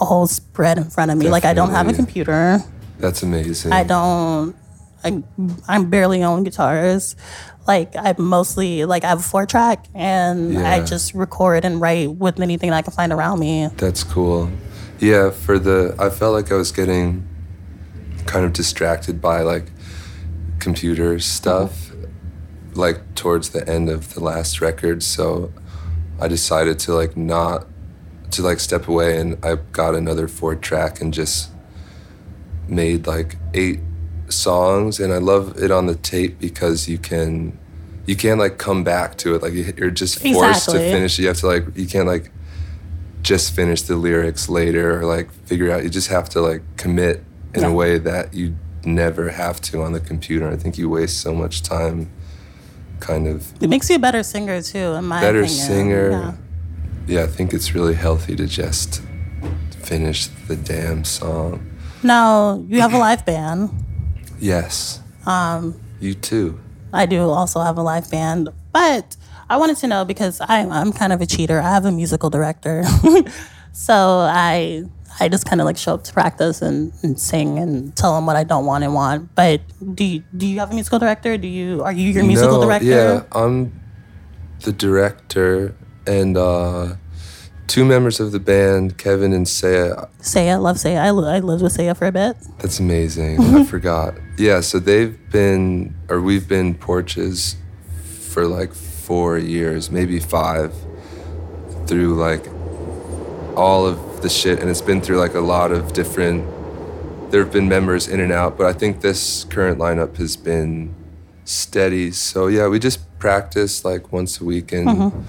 a 0.00 0.04
whole 0.04 0.26
spread 0.26 0.78
in 0.78 0.84
front 0.84 1.10
of 1.10 1.18
me. 1.18 1.28
Like 1.28 1.44
I 1.44 1.54
don't 1.54 1.70
have 1.70 1.88
a 1.88 1.92
computer. 1.92 2.60
That's 2.98 3.22
amazing. 3.22 3.72
I 3.72 3.82
don't. 3.84 4.56
I 5.04 5.22
I'm 5.68 5.90
barely 5.90 6.22
on 6.22 6.44
guitars. 6.44 7.16
Like 7.66 7.96
I 7.96 8.14
mostly 8.18 8.84
like 8.84 9.04
I 9.04 9.08
have 9.08 9.20
a 9.20 9.22
four 9.22 9.46
track 9.46 9.86
and 9.94 10.58
I 10.58 10.84
just 10.84 11.14
record 11.14 11.64
and 11.64 11.80
write 11.80 12.12
with 12.12 12.40
anything 12.40 12.70
I 12.70 12.82
can 12.82 12.92
find 12.92 13.12
around 13.12 13.40
me. 13.40 13.68
That's 13.76 14.04
cool. 14.04 14.50
Yeah, 14.98 15.30
for 15.30 15.58
the 15.58 15.94
I 15.98 16.10
felt 16.10 16.32
like 16.34 16.52
I 16.52 16.54
was 16.54 16.72
getting 16.72 17.26
kind 18.26 18.44
of 18.44 18.52
distracted 18.52 19.20
by 19.20 19.42
like 19.42 19.70
computer 20.58 21.18
stuff 21.18 21.92
like 22.74 23.14
towards 23.14 23.50
the 23.50 23.68
end 23.68 23.88
of 23.88 24.14
the 24.14 24.20
last 24.20 24.60
record, 24.60 25.02
so 25.02 25.52
I 26.20 26.28
decided 26.28 26.78
to 26.80 26.94
like 26.94 27.16
not 27.16 27.66
to 28.32 28.42
like 28.42 28.60
step 28.60 28.88
away 28.88 29.18
and 29.18 29.44
I 29.44 29.56
got 29.72 29.94
another 29.94 30.28
four 30.28 30.56
track 30.56 31.00
and 31.00 31.12
just 31.12 31.50
made 32.68 33.06
like 33.06 33.36
eight 33.54 33.80
songs 34.28 34.98
and 35.00 35.12
I 35.12 35.18
love 35.18 35.56
it 35.62 35.70
on 35.70 35.86
the 35.86 35.94
tape 35.94 36.38
because 36.38 36.88
you 36.88 36.98
can 36.98 37.58
you 38.06 38.16
can't 38.16 38.38
like 38.38 38.56
come 38.58 38.84
back 38.84 39.16
to 39.18 39.34
it 39.34 39.42
like 39.42 39.52
you- 39.52 39.72
you're 39.76 39.90
just 39.90 40.18
forced 40.20 40.68
Exactly. 40.68 40.78
to 40.78 40.90
finish 40.90 41.18
you 41.18 41.26
have 41.28 41.38
to 41.38 41.46
like 41.46 41.64
you 41.76 41.86
can't 41.86 42.06
like 42.06 42.30
just 43.22 43.52
finish 43.54 43.82
the 43.82 43.96
lyrics 43.96 44.48
later 44.48 45.00
or 45.00 45.04
like 45.04 45.30
figure 45.46 45.70
out 45.72 45.82
you 45.82 45.88
just 45.90 46.08
have 46.08 46.28
to 46.30 46.40
like 46.40 46.62
commit 46.76 47.24
in 47.54 47.62
Yeah. 47.62 47.68
a 47.68 47.72
way 47.72 47.98
that 47.98 48.32
you 48.34 48.54
never 48.84 49.30
have 49.30 49.60
to 49.62 49.82
on 49.82 49.90
the 49.92 49.98
computer 50.00 50.48
i 50.48 50.54
think 50.56 50.78
you 50.78 50.88
waste 50.88 51.20
so 51.20 51.34
much 51.34 51.62
time 51.62 52.08
kind 53.00 53.26
of 53.26 53.52
It 53.60 53.68
makes 53.68 53.90
you 53.90 53.96
a 53.96 53.98
better 53.98 54.22
singer 54.22 54.62
too, 54.62 54.78
in 54.98 55.04
my 55.04 55.20
better 55.20 55.40
opinion. 55.40 55.66
singer 55.66 56.10
Yeah. 56.10 56.32
yeah 57.08 57.22
i 57.24 57.26
think 57.26 57.52
it's 57.52 57.74
really 57.74 57.94
healthy 57.94 58.36
to 58.36 58.46
just 58.46 59.02
finish 59.82 60.28
the 60.48 60.54
damn 60.56 61.04
song 61.04 61.66
Now 62.04 62.64
you 62.68 62.80
have 62.80 62.94
a 62.94 62.98
live 63.08 63.24
band. 63.26 63.70
Yes 64.38 65.00
um 65.26 65.78
you 66.00 66.14
too 66.14 66.58
I 66.92 67.06
do 67.06 67.28
also 67.28 67.60
have 67.60 67.76
a 67.76 67.82
live 67.82 68.10
band, 68.10 68.48
but 68.72 69.16
I 69.50 69.56
wanted 69.58 69.76
to 69.78 69.86
know 69.86 70.04
because 70.04 70.40
I'm 70.40 70.72
I'm 70.72 70.92
kind 70.92 71.12
of 71.12 71.20
a 71.20 71.26
cheater. 71.26 71.60
I 71.60 71.70
have 71.70 71.84
a 71.84 71.92
musical 71.92 72.30
director, 72.30 72.84
so 73.72 73.94
I 73.94 74.84
I 75.20 75.28
just 75.28 75.46
kind 75.46 75.60
of 75.60 75.66
like 75.66 75.76
show 75.76 75.94
up 75.94 76.04
to 76.04 76.12
practice 76.12 76.62
and, 76.62 76.92
and 77.02 77.18
sing 77.20 77.58
and 77.58 77.94
tell 77.96 78.14
them 78.14 78.26
what 78.26 78.36
I 78.36 78.44
don't 78.44 78.66
want 78.66 78.84
and 78.84 78.94
want. 78.94 79.34
But 79.34 79.60
do 79.94 80.04
you, 80.04 80.22
do 80.36 80.46
you 80.46 80.58
have 80.60 80.70
a 80.70 80.74
musical 80.74 80.98
director? 80.98 81.36
Do 81.36 81.48
you 81.48 81.82
are 81.82 81.92
you 81.92 82.10
your 82.10 82.24
musical 82.24 82.58
No, 82.60 82.64
director? 82.66 82.86
Yeah, 82.86 83.22
I'm 83.32 83.78
the 84.62 84.72
director 84.72 85.74
and 86.06 86.36
uh, 86.36 86.96
two 87.66 87.84
members 87.84 88.20
of 88.20 88.32
the 88.32 88.40
band, 88.40 88.98
Kevin 88.98 89.32
and 89.32 89.48
Saya. 89.48 90.06
Saya, 90.20 90.58
love 90.58 90.78
Saya. 90.78 90.98
I, 90.98 91.08
I 91.08 91.40
lived 91.40 91.62
with 91.62 91.72
Saya 91.72 91.94
for 91.94 92.06
a 92.06 92.12
bit. 92.12 92.36
That's 92.58 92.80
amazing. 92.80 93.40
I 93.40 93.64
forgot. 93.76 94.14
Yeah, 94.38 94.60
so 94.60 94.78
they've 94.78 95.18
been, 95.30 95.94
or 96.08 96.20
we've 96.20 96.48
been 96.48 96.74
porches 96.74 97.56
for 98.30 98.46
like 98.46 98.72
four 98.72 99.38
years, 99.38 99.90
maybe 99.90 100.20
five. 100.20 100.72
through 101.86 102.14
like 102.16 102.46
all 103.56 103.86
of 103.86 104.22
the 104.22 104.28
shit, 104.28 104.60
and 104.60 104.68
it's 104.68 104.82
been 104.82 105.00
through 105.00 105.18
like 105.18 105.34
a 105.34 105.40
lot 105.40 105.72
of 105.72 105.92
different. 105.92 106.44
There 107.30 107.42
have 107.42 107.52
been 107.52 107.68
members 107.68 108.08
in 108.08 108.20
and 108.20 108.32
out, 108.32 108.56
but 108.56 108.66
I 108.66 108.72
think 108.72 109.00
this 109.00 109.44
current 109.44 109.78
lineup 109.78 110.16
has 110.16 110.36
been 110.36 110.94
steady. 111.44 112.12
So 112.12 112.46
yeah, 112.46 112.68
we 112.68 112.78
just 112.78 113.00
practice 113.18 113.84
like 113.84 114.12
once 114.12 114.40
a 114.40 114.44
week 114.44 114.72
and 114.72 114.86
mm-hmm. 114.86 115.20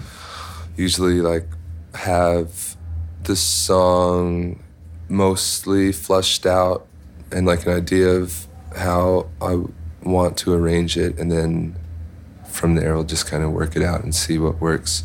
usually 0.75 1.22
like 1.22 1.48
have 1.98 2.75
the 3.24 3.36
song 3.36 4.63
mostly 5.10 5.92
fleshed 5.92 6.46
out 6.46 6.88
and 7.32 7.46
like 7.46 7.66
an 7.66 7.74
idea 7.74 8.10
of 8.10 8.48
how 8.75 9.30
I 9.42 9.63
want 10.04 10.38
to 10.38 10.54
arrange 10.54 10.98
it, 10.98 11.18
and 11.20 11.32
then 11.32 11.75
from 12.48 12.75
there 12.75 12.96
we'll 12.96 13.04
just 13.04 13.27
kind 13.27 13.44
of 13.44 13.51
work 13.51 13.75
it 13.75 13.84
out 13.84 14.04
and 14.04 14.16
see 14.16 14.38
what 14.38 14.62
works. 14.62 15.04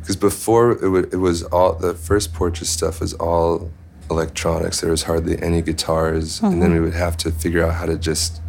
Because 0.00 0.16
before 0.16 0.72
it, 0.72 0.88
would, 0.88 1.12
it 1.12 1.18
was 1.18 1.42
all 1.44 1.74
the 1.74 1.94
first 1.94 2.32
portrait 2.32 2.66
stuff 2.66 3.00
was 3.00 3.12
all 3.14 3.70
electronics. 4.10 4.80
There 4.80 4.90
was 4.90 5.02
hardly 5.02 5.40
any 5.42 5.60
guitars, 5.60 6.40
and 6.40 6.62
then 6.62 6.70
mm-hmm. 6.70 6.78
we 6.78 6.80
would 6.80 6.94
have 6.94 7.16
to 7.18 7.30
figure 7.30 7.66
out 7.66 7.74
how 7.74 7.86
to 7.86 7.98
just 7.98 8.40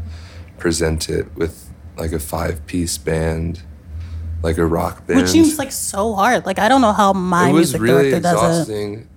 present 0.58 1.10
it 1.10 1.36
with 1.36 1.69
like 1.98 2.13
a 2.13 2.19
five-piece 2.19 2.98
band, 2.98 3.62
like 4.41 4.58
a 4.58 4.65
rock 4.65 5.05
band. 5.05 5.22
Which 5.22 5.29
seems 5.29 5.58
like 5.58 5.72
so 5.72 6.13
hard. 6.13 6.46
Like 6.46 6.60
I 6.60 6.67
don't 6.67 6.81
know 6.81 6.93
how 6.93 7.13
my 7.13 7.50
it 7.50 7.53
was 7.53 7.74
music 7.74 7.81
really 7.81 8.10
director 8.12 8.19
does 8.22 8.34
it. 8.34 8.62
exhausting 8.62 9.10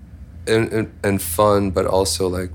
and, 0.47 0.73
and 0.73 0.99
and 1.05 1.23
fun, 1.23 1.71
but 1.71 1.87
also 1.87 2.29
like 2.29 2.51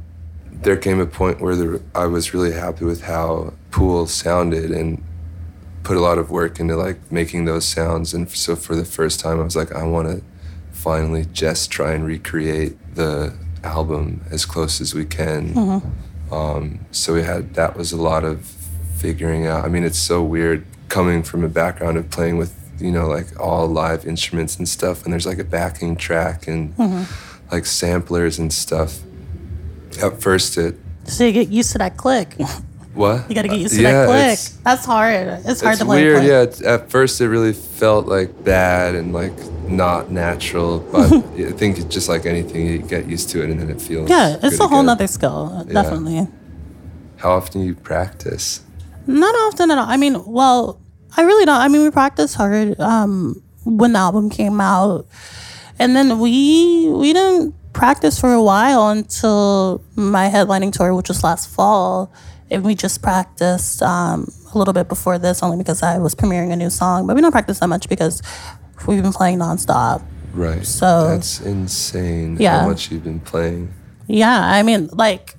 there 0.51 0.77
came 0.77 0.99
a 0.99 1.05
point 1.05 1.39
where 1.39 1.55
there, 1.55 1.79
I 1.93 2.07
was 2.07 2.33
really 2.33 2.53
happy 2.53 2.85
with 2.85 3.03
how 3.03 3.53
Pool 3.71 4.07
sounded 4.07 4.71
and 4.71 5.03
put 5.83 5.95
a 5.95 6.01
lot 6.01 6.17
of 6.17 6.29
work 6.31 6.59
into 6.59 6.75
like 6.75 7.11
making 7.11 7.45
those 7.45 7.65
sounds. 7.65 8.13
And 8.13 8.29
so 8.29 8.55
for 8.55 8.75
the 8.75 8.85
first 8.85 9.19
time, 9.19 9.39
I 9.39 9.43
was 9.43 9.55
like, 9.55 9.71
I 9.71 9.83
want 9.83 10.07
to 10.09 10.23
finally 10.71 11.25
just 11.31 11.71
try 11.71 11.93
and 11.93 12.05
recreate 12.05 12.95
the 12.95 13.37
album 13.63 14.23
as 14.31 14.45
close 14.45 14.81
as 14.81 14.93
we 14.93 15.05
can. 15.05 15.53
Mm-hmm. 15.53 16.33
Um, 16.33 16.85
so 16.91 17.13
we 17.13 17.23
had 17.23 17.53
that 17.53 17.77
was 17.77 17.91
a 17.91 17.97
lot 17.97 18.23
of 18.23 18.45
figuring 18.97 19.47
out. 19.47 19.63
I 19.63 19.69
mean, 19.69 19.83
it's 19.83 19.99
so 19.99 20.23
weird 20.23 20.65
coming 20.89 21.23
from 21.23 21.43
a 21.43 21.49
background 21.49 21.97
of 21.97 22.09
playing 22.09 22.37
with 22.37 22.56
you 22.79 22.91
know 22.91 23.07
like 23.07 23.27
all 23.39 23.67
live 23.67 24.05
instruments 24.05 24.57
and 24.57 24.67
stuff, 24.67 25.03
and 25.03 25.11
there's 25.13 25.25
like 25.25 25.39
a 25.39 25.43
backing 25.43 25.95
track 25.95 26.47
and 26.47 26.75
Mm-hmm. 26.77 27.03
like 27.51 27.65
samplers 27.65 28.39
and 28.39 28.51
stuff. 28.53 28.99
At 30.01 30.21
first, 30.21 30.57
it 30.57 30.75
So 31.05 31.23
you 31.25 31.31
get 31.31 31.49
used 31.49 31.71
to 31.71 31.77
that 31.79 31.97
click. 31.97 32.35
what 32.93 33.29
You 33.29 33.35
got 33.35 33.43
to 33.43 33.47
get 33.47 33.59
used 33.59 33.75
to 33.75 33.81
Yeah, 33.81 34.05
that 34.05 34.07
click. 34.07 34.63
That's 34.63 34.85
hard. 34.85 35.27
It's 35.45 35.61
hard 35.61 35.73
it's 35.73 35.79
to 35.79 35.85
play. 35.85 36.03
weird, 36.03 36.23
yeah. 36.23 36.69
At 36.73 36.89
first, 36.91 37.19
it 37.21 37.29
really 37.29 37.53
felt 37.53 38.05
like 38.07 38.43
bad 38.43 38.95
and 38.95 39.13
like 39.13 39.33
not 39.67 40.11
natural, 40.11 40.79
but 40.91 41.11
I 41.13 41.51
think 41.51 41.77
it's 41.79 41.93
just 41.93 42.09
like 42.09 42.25
anything, 42.25 42.65
you 42.67 42.77
get 42.79 43.07
used 43.07 43.29
to 43.29 43.43
it 43.43 43.49
and 43.49 43.59
then 43.59 43.69
it 43.69 43.81
feels. 43.81 44.09
Yeah, 44.09 44.37
it's 44.43 44.59
a 44.59 44.67
whole 44.67 44.79
again. 44.79 44.85
nother 44.87 45.07
skill. 45.07 45.65
Definitely. 45.67 46.27
How 47.17 47.31
often 47.31 47.61
do 47.61 47.67
you 47.67 47.75
practice? 47.75 48.61
Not 49.07 49.33
often 49.35 49.71
at 49.71 49.77
all. 49.77 49.87
I 49.87 49.97
mean, 49.97 50.23
well, 50.25 50.79
I 51.17 51.23
really 51.23 51.45
don't. 51.45 51.59
I 51.59 51.67
mean, 51.67 51.81
we 51.83 51.91
practiced 51.91 52.35
hard 52.35 52.79
um, 52.79 53.41
when 53.65 53.93
the 53.93 53.99
album 53.99 54.29
came 54.29 54.61
out, 54.61 55.07
and 55.79 55.95
then 55.95 56.19
we 56.19 56.87
we 56.89 57.13
didn't 57.13 57.55
practice 57.73 58.19
for 58.19 58.33
a 58.33 58.41
while 58.41 58.89
until 58.89 59.83
my 59.95 60.29
headlining 60.29 60.71
tour, 60.71 60.93
which 60.95 61.09
was 61.09 61.23
last 61.23 61.49
fall, 61.49 62.11
and 62.51 62.63
we 62.63 62.75
just 62.75 63.01
practiced 63.01 63.81
um, 63.81 64.31
a 64.53 64.57
little 64.57 64.73
bit 64.73 64.87
before 64.87 65.17
this, 65.17 65.41
only 65.43 65.57
because 65.57 65.83
I 65.83 65.97
was 65.97 66.15
premiering 66.15 66.51
a 66.51 66.55
new 66.55 66.69
song. 66.69 67.07
But 67.07 67.15
we 67.15 67.21
don't 67.21 67.31
practice 67.31 67.59
that 67.59 67.67
much 67.67 67.89
because 67.89 68.21
we've 68.87 69.01
been 69.01 69.13
playing 69.13 69.39
nonstop. 69.39 70.03
Right. 70.33 70.65
So- 70.65 71.07
that's 71.09 71.41
insane. 71.41 72.37
Yeah. 72.39 72.61
How 72.61 72.67
much 72.67 72.91
you've 72.91 73.03
been 73.03 73.19
playing? 73.19 73.73
Yeah, 74.07 74.39
I 74.39 74.63
mean, 74.63 74.87
like 74.93 75.35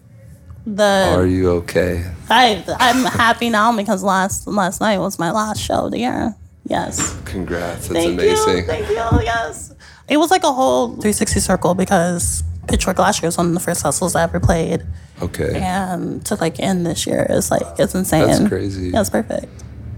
the 0.76 1.14
Are 1.14 1.26
you 1.26 1.50
okay? 1.50 2.04
I 2.30 2.64
I'm 2.78 3.04
happy 3.04 3.50
now 3.50 3.74
because 3.76 4.02
last 4.02 4.46
last 4.46 4.80
night 4.80 4.98
was 4.98 5.18
my 5.18 5.30
last 5.30 5.60
show 5.60 5.86
of 5.86 5.92
the 5.92 5.98
year. 5.98 6.34
Yes. 6.64 7.18
Congrats. 7.24 7.88
That's 7.88 8.04
Thank 8.04 8.20
amazing. 8.20 8.56
you. 8.58 8.62
Thank 8.64 8.88
you. 8.88 8.94
Yes. 9.24 9.74
It 10.08 10.18
was 10.18 10.30
like 10.30 10.44
a 10.44 10.52
whole 10.52 10.88
360 10.88 11.40
circle 11.40 11.74
because 11.74 12.42
Pitchfork 12.68 12.98
last 12.98 13.22
year 13.22 13.28
was 13.28 13.38
one 13.38 13.46
of 13.46 13.54
the 13.54 13.60
first 13.60 13.82
festivals 13.82 14.14
I 14.14 14.22
ever 14.22 14.38
played. 14.38 14.82
Okay. 15.22 15.58
And 15.60 16.24
to 16.26 16.34
like 16.36 16.60
end 16.60 16.84
this 16.84 17.06
year 17.06 17.26
is 17.28 17.50
like 17.50 17.62
it's 17.78 17.94
insane. 17.94 18.26
That's 18.26 18.48
crazy. 18.48 18.90
Yeah, 18.90 19.04
perfect. 19.10 19.46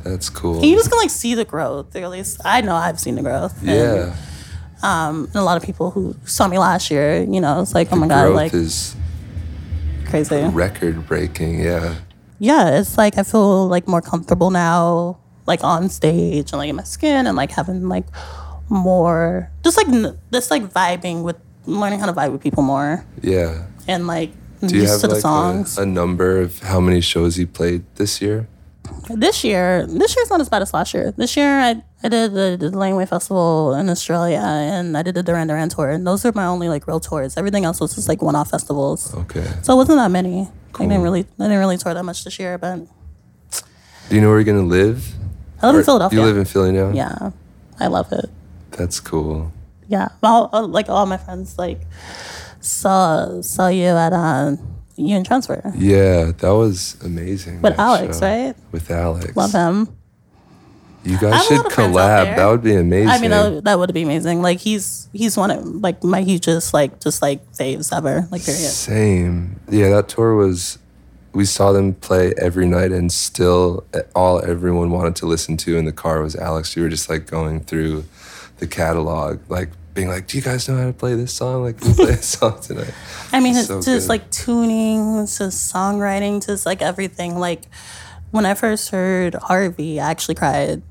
That's 0.04 0.30
cool. 0.30 0.56
And 0.56 0.66
you 0.66 0.76
just 0.76 0.90
can 0.90 0.98
like 0.98 1.10
see 1.10 1.34
the 1.34 1.44
growth. 1.44 1.94
Or 1.94 1.98
at 1.98 2.10
least 2.10 2.40
I 2.44 2.60
know 2.60 2.74
I've 2.74 3.00
seen 3.00 3.16
the 3.16 3.22
growth. 3.22 3.58
And, 3.60 3.68
yeah. 3.68 4.16
um, 4.82 5.24
and 5.26 5.36
a 5.36 5.42
lot 5.42 5.56
of 5.56 5.62
people 5.62 5.90
who 5.90 6.14
saw 6.24 6.46
me 6.48 6.58
last 6.58 6.90
year, 6.90 7.22
you 7.22 7.40
know, 7.40 7.60
it's 7.60 7.74
like, 7.74 7.88
oh 7.92 7.96
my 7.96 8.08
god, 8.08 8.32
like 8.32 8.54
is 8.54 8.94
crazy. 10.10 10.42
record 10.44 11.06
breaking. 11.06 11.60
Yeah. 11.60 11.96
yeah, 12.38 12.78
it's 12.78 12.96
like 12.98 13.18
I 13.18 13.22
feel 13.22 13.66
like 13.68 13.86
more 13.88 14.02
comfortable 14.02 14.50
now, 14.50 15.18
like 15.46 15.62
on 15.64 15.88
stage 15.88 16.52
and 16.52 16.58
like 16.58 16.68
in 16.68 16.76
my 16.76 16.84
skin 16.84 17.26
and 17.26 17.36
like 17.36 17.50
having 17.52 17.88
like 17.88 18.06
more, 18.68 19.50
just 19.64 19.76
like 19.76 19.88
just 20.32 20.50
like 20.50 20.62
vibing 20.72 21.22
with 21.22 21.36
learning 21.66 21.98
how 22.00 22.06
to 22.06 22.12
vibe 22.12 22.32
with 22.32 22.40
people 22.40 22.62
more 22.62 23.04
Yeah. 23.22 23.66
and 23.86 24.06
like 24.06 24.30
Do 24.64 24.74
you 24.74 24.82
used 24.82 24.92
have 24.92 25.00
to 25.02 25.06
the 25.08 25.14
like 25.14 25.22
songs. 25.22 25.78
a, 25.78 25.82
a 25.82 25.86
number 25.86 26.40
of 26.40 26.58
how 26.60 26.80
many 26.80 27.00
shows 27.00 27.38
you 27.38 27.46
played 27.46 27.84
this 27.96 28.20
year? 28.22 28.48
This 29.08 29.42
year, 29.44 29.86
this 29.86 30.14
year's 30.16 30.30
not 30.30 30.40
as 30.40 30.48
bad 30.48 30.62
as 30.62 30.72
last 30.72 30.94
year. 30.94 31.12
This 31.12 31.36
year, 31.36 31.60
I 31.60 31.82
I 32.02 32.08
did 32.08 32.32
the, 32.32 32.56
the 32.58 32.70
Laneway 32.76 33.06
Festival 33.06 33.74
in 33.74 33.88
Australia 33.90 34.40
and 34.40 34.96
I 34.96 35.02
did 35.02 35.14
the 35.14 35.22
Duran 35.22 35.48
Duran 35.48 35.68
tour, 35.68 35.90
and 35.90 36.06
those 36.06 36.24
are 36.24 36.32
my 36.34 36.46
only 36.46 36.68
like 36.68 36.86
real 36.86 37.00
tours. 37.00 37.36
Everything 37.36 37.64
else 37.64 37.80
was 37.80 37.94
just 37.94 38.08
like 38.08 38.22
one 38.22 38.34
off 38.34 38.50
festivals. 38.50 39.14
Okay. 39.14 39.46
So 39.62 39.74
it 39.74 39.76
wasn't 39.76 39.98
that 39.98 40.10
many. 40.10 40.48
I 40.76 40.86
didn't 40.86 41.02
really 41.02 41.26
I 41.38 41.44
didn't 41.44 41.58
really 41.58 41.76
tour 41.76 41.92
that 41.94 42.04
much 42.04 42.24
this 42.24 42.38
year, 42.38 42.56
but 42.56 42.86
Do 44.08 44.14
you 44.14 44.20
know 44.20 44.28
where 44.28 44.38
you're 44.38 44.44
gonna 44.44 44.62
live? 44.66 45.12
I 45.62 45.66
live 45.66 45.76
in 45.76 45.84
Philadelphia. 45.84 46.18
You 46.18 46.24
live 46.24 46.36
in 46.38 46.44
Philly 46.46 46.72
now. 46.72 46.90
yeah, 46.90 47.30
I 47.78 47.88
love 47.88 48.10
it. 48.12 48.30
That's 48.70 48.98
cool. 49.00 49.52
Yeah, 49.88 50.08
all, 50.22 50.48
like 50.68 50.88
all 50.88 51.04
my 51.04 51.16
friends 51.18 51.58
like 51.58 51.80
saw 52.60 53.40
saw 53.42 53.68
you 53.68 53.88
at 53.88 54.12
uh, 54.12 54.56
Union 55.00 55.24
Transfer 55.24 55.72
Yeah, 55.76 56.32
that 56.38 56.50
was 56.50 56.96
amazing. 57.04 57.62
with 57.62 57.78
Alex, 57.78 58.18
show. 58.20 58.26
right? 58.26 58.54
With 58.72 58.90
Alex. 58.90 59.36
Love 59.36 59.52
him. 59.52 59.88
You 61.02 61.16
guys 61.18 61.46
should 61.46 61.56
lot 61.56 61.66
of 61.66 61.72
friends 61.72 61.96
out 61.96 62.26
collab. 62.26 62.36
That 62.36 62.46
would 62.46 62.62
be 62.62 62.74
amazing. 62.74 63.08
I 63.08 63.18
mean, 63.18 63.30
that, 63.30 63.64
that 63.64 63.78
would 63.78 63.94
be 63.94 64.02
amazing. 64.02 64.42
Like 64.42 64.58
he's 64.60 65.08
he's 65.14 65.34
one 65.36 65.50
of 65.50 65.64
like 65.64 66.04
my 66.04 66.20
hugest 66.20 66.74
like 66.74 67.00
just 67.00 67.22
like 67.22 67.40
faves 67.52 67.96
ever. 67.96 68.28
Like 68.30 68.44
period. 68.44 68.60
Same. 68.60 69.58
Yeah, 69.70 69.88
that 69.90 70.08
tour 70.08 70.34
was. 70.34 70.78
We 71.32 71.44
saw 71.44 71.70
them 71.72 71.94
play 71.94 72.34
every 72.38 72.66
night, 72.66 72.90
and 72.92 73.10
still, 73.12 73.84
all 74.16 74.44
everyone 74.44 74.90
wanted 74.90 75.14
to 75.16 75.26
listen 75.26 75.56
to 75.58 75.76
in 75.78 75.84
the 75.84 75.92
car 75.92 76.20
was 76.20 76.34
Alex. 76.36 76.74
We 76.76 76.82
were 76.82 76.88
just 76.88 77.08
like 77.08 77.26
going 77.26 77.60
through 77.60 78.04
the 78.58 78.66
catalog, 78.66 79.38
like 79.48 79.70
being 80.00 80.08
like, 80.08 80.26
"Do 80.26 80.36
you 80.38 80.42
guys 80.42 80.68
know 80.68 80.76
how 80.76 80.86
to 80.86 80.92
play 80.92 81.14
this 81.14 81.32
song? 81.32 81.62
Like, 81.62 81.80
we 81.80 81.92
play 81.94 82.06
this 82.16 82.28
song 82.38 82.60
tonight?" 82.60 82.94
I 83.32 83.40
mean, 83.40 83.56
it's 83.56 83.68
So 83.68 83.82
just 83.82 84.06
good. 84.06 84.08
like 84.08 84.30
tuning 84.30 85.26
to 85.36 85.44
songwriting 85.52 86.40
to 86.42 86.46
just 86.48 86.66
like 86.66 86.80
everything. 86.82 87.38
Like 87.38 87.62
when 88.30 88.46
I 88.46 88.54
first 88.54 88.90
heard 88.90 89.34
Harvey, 89.34 90.00
I 90.00 90.10
actually 90.10 90.36
cried. 90.36 90.82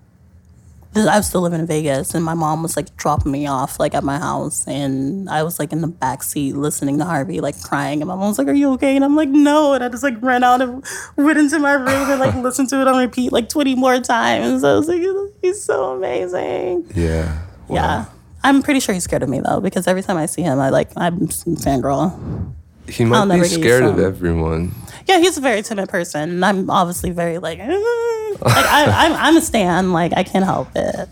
I 0.95 1.17
was 1.17 1.27
still 1.27 1.41
living 1.41 1.59
in 1.59 1.67
Vegas, 1.67 2.15
and 2.15 2.25
my 2.25 2.33
mom 2.33 2.63
was 2.63 2.75
like 2.75 2.97
dropping 2.97 3.31
me 3.31 3.45
off 3.45 3.79
like 3.79 3.93
at 3.93 4.03
my 4.03 4.17
house, 4.17 4.65
and 4.67 5.29
I 5.29 5.43
was 5.43 5.59
like 5.59 5.71
in 5.71 5.81
the 5.81 5.87
back 5.87 6.23
seat 6.23 6.53
listening 6.55 6.97
to 6.97 7.05
Harvey, 7.05 7.41
like 7.41 7.61
crying, 7.61 8.01
and 8.01 8.07
my 8.07 8.15
mom 8.15 8.29
was 8.29 8.39
like, 8.39 8.47
"Are 8.47 8.53
you 8.63 8.71
okay?" 8.73 8.95
And 8.95 9.05
I'm 9.05 9.15
like, 9.15 9.29
"No," 9.29 9.73
and 9.73 9.83
I 9.83 9.89
just 9.89 10.01
like 10.01 10.15
ran 10.19 10.43
out 10.43 10.61
and 10.63 10.83
went 11.15 11.37
into 11.37 11.59
my 11.59 11.73
room 11.73 12.09
and 12.09 12.19
like 12.19 12.33
listened 12.47 12.69
to 12.69 12.81
it 12.81 12.87
on 12.87 12.97
repeat 12.97 13.31
like 13.31 13.49
20 13.49 13.75
more 13.75 13.99
times. 13.99 14.63
I 14.63 14.73
was 14.73 14.87
like, 14.87 15.01
"He's 15.43 15.63
so 15.63 15.93
amazing." 15.95 16.85
Yeah. 16.95 17.37
Wow. 17.67 17.75
Yeah. 17.75 18.05
I'm 18.43 18.61
pretty 18.63 18.79
sure 18.79 18.93
he's 18.93 19.03
scared 19.03 19.23
of 19.23 19.29
me 19.29 19.39
though, 19.41 19.59
because 19.59 19.87
every 19.87 20.01
time 20.03 20.17
I 20.17 20.25
see 20.25 20.41
him, 20.41 20.59
I 20.59 20.69
like 20.69 20.89
I'm 20.95 21.27
fangirl. 21.27 22.53
He 22.87 23.05
might 23.05 23.25
never 23.25 23.43
be 23.43 23.49
get 23.49 23.51
used 23.51 23.61
scared 23.61 23.83
to 23.83 23.89
of 23.89 23.99
him. 23.99 24.05
everyone. 24.05 24.71
Yeah, 25.07 25.19
he's 25.19 25.37
a 25.37 25.41
very 25.41 25.61
timid 25.61 25.89
person. 25.89 26.29
and 26.29 26.45
I'm 26.45 26.69
obviously 26.69 27.11
very 27.11 27.37
like, 27.37 27.59
like 27.59 27.67
I, 27.69 28.85
I'm, 29.05 29.13
I'm 29.13 29.37
a 29.37 29.41
stan. 29.41 29.91
Like 29.91 30.13
I 30.15 30.23
can't 30.23 30.45
help 30.45 30.69
it. 30.75 31.09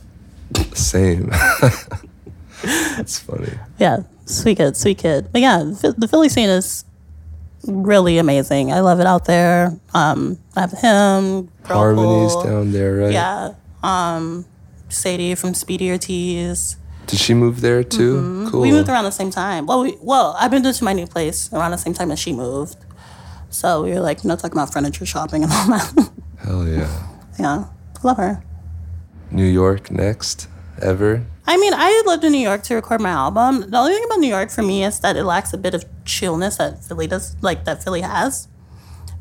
Same. 0.74 1.29
it's 2.63 3.19
funny. 3.19 3.51
Yeah, 3.79 4.00
sweet 4.25 4.57
kid, 4.57 4.77
sweet 4.77 4.98
kid. 4.98 5.29
But 5.31 5.41
yeah, 5.41 5.57
the 5.63 6.07
Philly 6.10 6.29
scene 6.29 6.50
is 6.50 6.86
really 7.65 8.17
amazing. 8.17 8.72
I 8.72 8.79
love 8.79 9.00
it 9.00 9.05
out 9.05 9.25
there. 9.25 9.77
Um, 9.93 10.39
I 10.55 10.62
have 10.62 10.72
him, 10.72 11.50
Girl 11.63 11.77
Harmony's 11.77 12.34
Pool. 12.34 12.43
down 12.43 12.72
there, 12.72 12.96
right? 12.96 13.12
Yeah. 13.12 13.53
Um, 13.84 14.46
Sadie 14.89 15.36
from 15.36 15.53
Speedy 15.53 15.91
Ortiz. 15.91 16.77
Did 17.08 17.20
she 17.20 17.34
move 17.34 17.62
there 17.62 17.84
too? 17.84 18.14
Cool. 18.16 18.22
Mm-hmm. 18.22 18.62
We 18.62 18.72
moved 18.72 18.90
around 18.90 19.06
the 19.06 19.12
same 19.12 19.32
time. 19.32 19.66
Well, 19.66 19.82
we, 19.84 19.98
well, 20.02 20.36
I've 20.40 20.52
been 20.52 20.64
to 20.64 20.84
my 20.84 20.94
new 20.94 21.08
place 21.08 21.52
around 21.54 21.72
the 21.72 21.78
same 21.78 21.94
time 21.94 22.12
as 22.12 22.20
she 22.20 22.34
moved. 22.34 22.78
So 23.50 23.84
we 23.84 23.92
were 23.92 24.02
like, 24.02 24.24
you 24.24 24.28
know, 24.28 24.36
talking 24.36 24.58
about 24.58 24.72
furniture 24.74 25.06
shopping 25.06 25.44
and 25.44 25.52
all 25.52 25.68
that. 25.68 26.10
Hell 26.44 26.68
yeah. 26.68 27.08
yeah, 27.40 27.66
love 28.04 28.18
her. 28.18 28.44
New 29.32 29.46
York 29.46 29.90
next. 29.90 30.48
ever? 30.82 31.26
I 31.48 31.56
mean, 31.58 31.74
I 31.74 32.04
lived 32.06 32.24
in 32.26 32.34
New 32.34 32.40
York 32.50 32.64
to 32.64 32.76
record 32.76 33.00
my 33.02 33.10
album. 33.10 33.70
The 33.72 33.78
only 33.78 33.94
thing 33.94 34.04
about 34.06 34.20
New 34.20 34.28
York 34.28 34.50
for 34.52 34.62
me 34.64 34.84
is 34.84 35.00
that 35.00 35.16
it 35.16 35.24
lacks 35.24 35.54
a 35.54 35.58
bit 35.58 35.74
of 35.74 35.86
chillness 36.04 36.58
that 36.58 36.84
Philly 36.84 37.08
does, 37.08 37.36
like 37.42 37.64
that 37.66 37.82
Philly 37.84 38.02
has. 38.02 38.50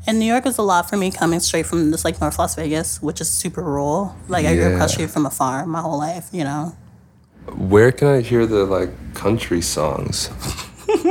And 0.05 0.19
New 0.19 0.25
York 0.25 0.45
is 0.45 0.57
a 0.57 0.61
lot 0.61 0.89
for 0.89 0.97
me 0.97 1.09
coming 1.11 1.39
straight 1.39 1.65
from 1.65 1.91
this 1.91 2.03
like 2.05 2.19
North 2.21 2.37
Las 2.37 2.55
Vegas, 2.55 3.01
which 3.01 3.19
is 3.21 3.29
super 3.29 3.61
rural. 3.61 4.15
Like 4.27 4.45
I 4.45 4.55
grew 4.55 4.67
up 4.67 4.73
across 4.73 4.97
Yeah. 4.99 5.07
from 5.07 5.25
a 5.25 5.29
farm 5.29 5.69
my 5.69 5.81
whole 5.81 5.97
life, 5.97 6.27
you 6.33 6.43
know. 6.43 6.75
Where 7.55 7.91
can 7.91 8.07
I 8.07 8.21
hear 8.21 8.45
the 8.45 8.65
like 8.65 8.89
country 9.13 9.61
songs? 9.61 10.29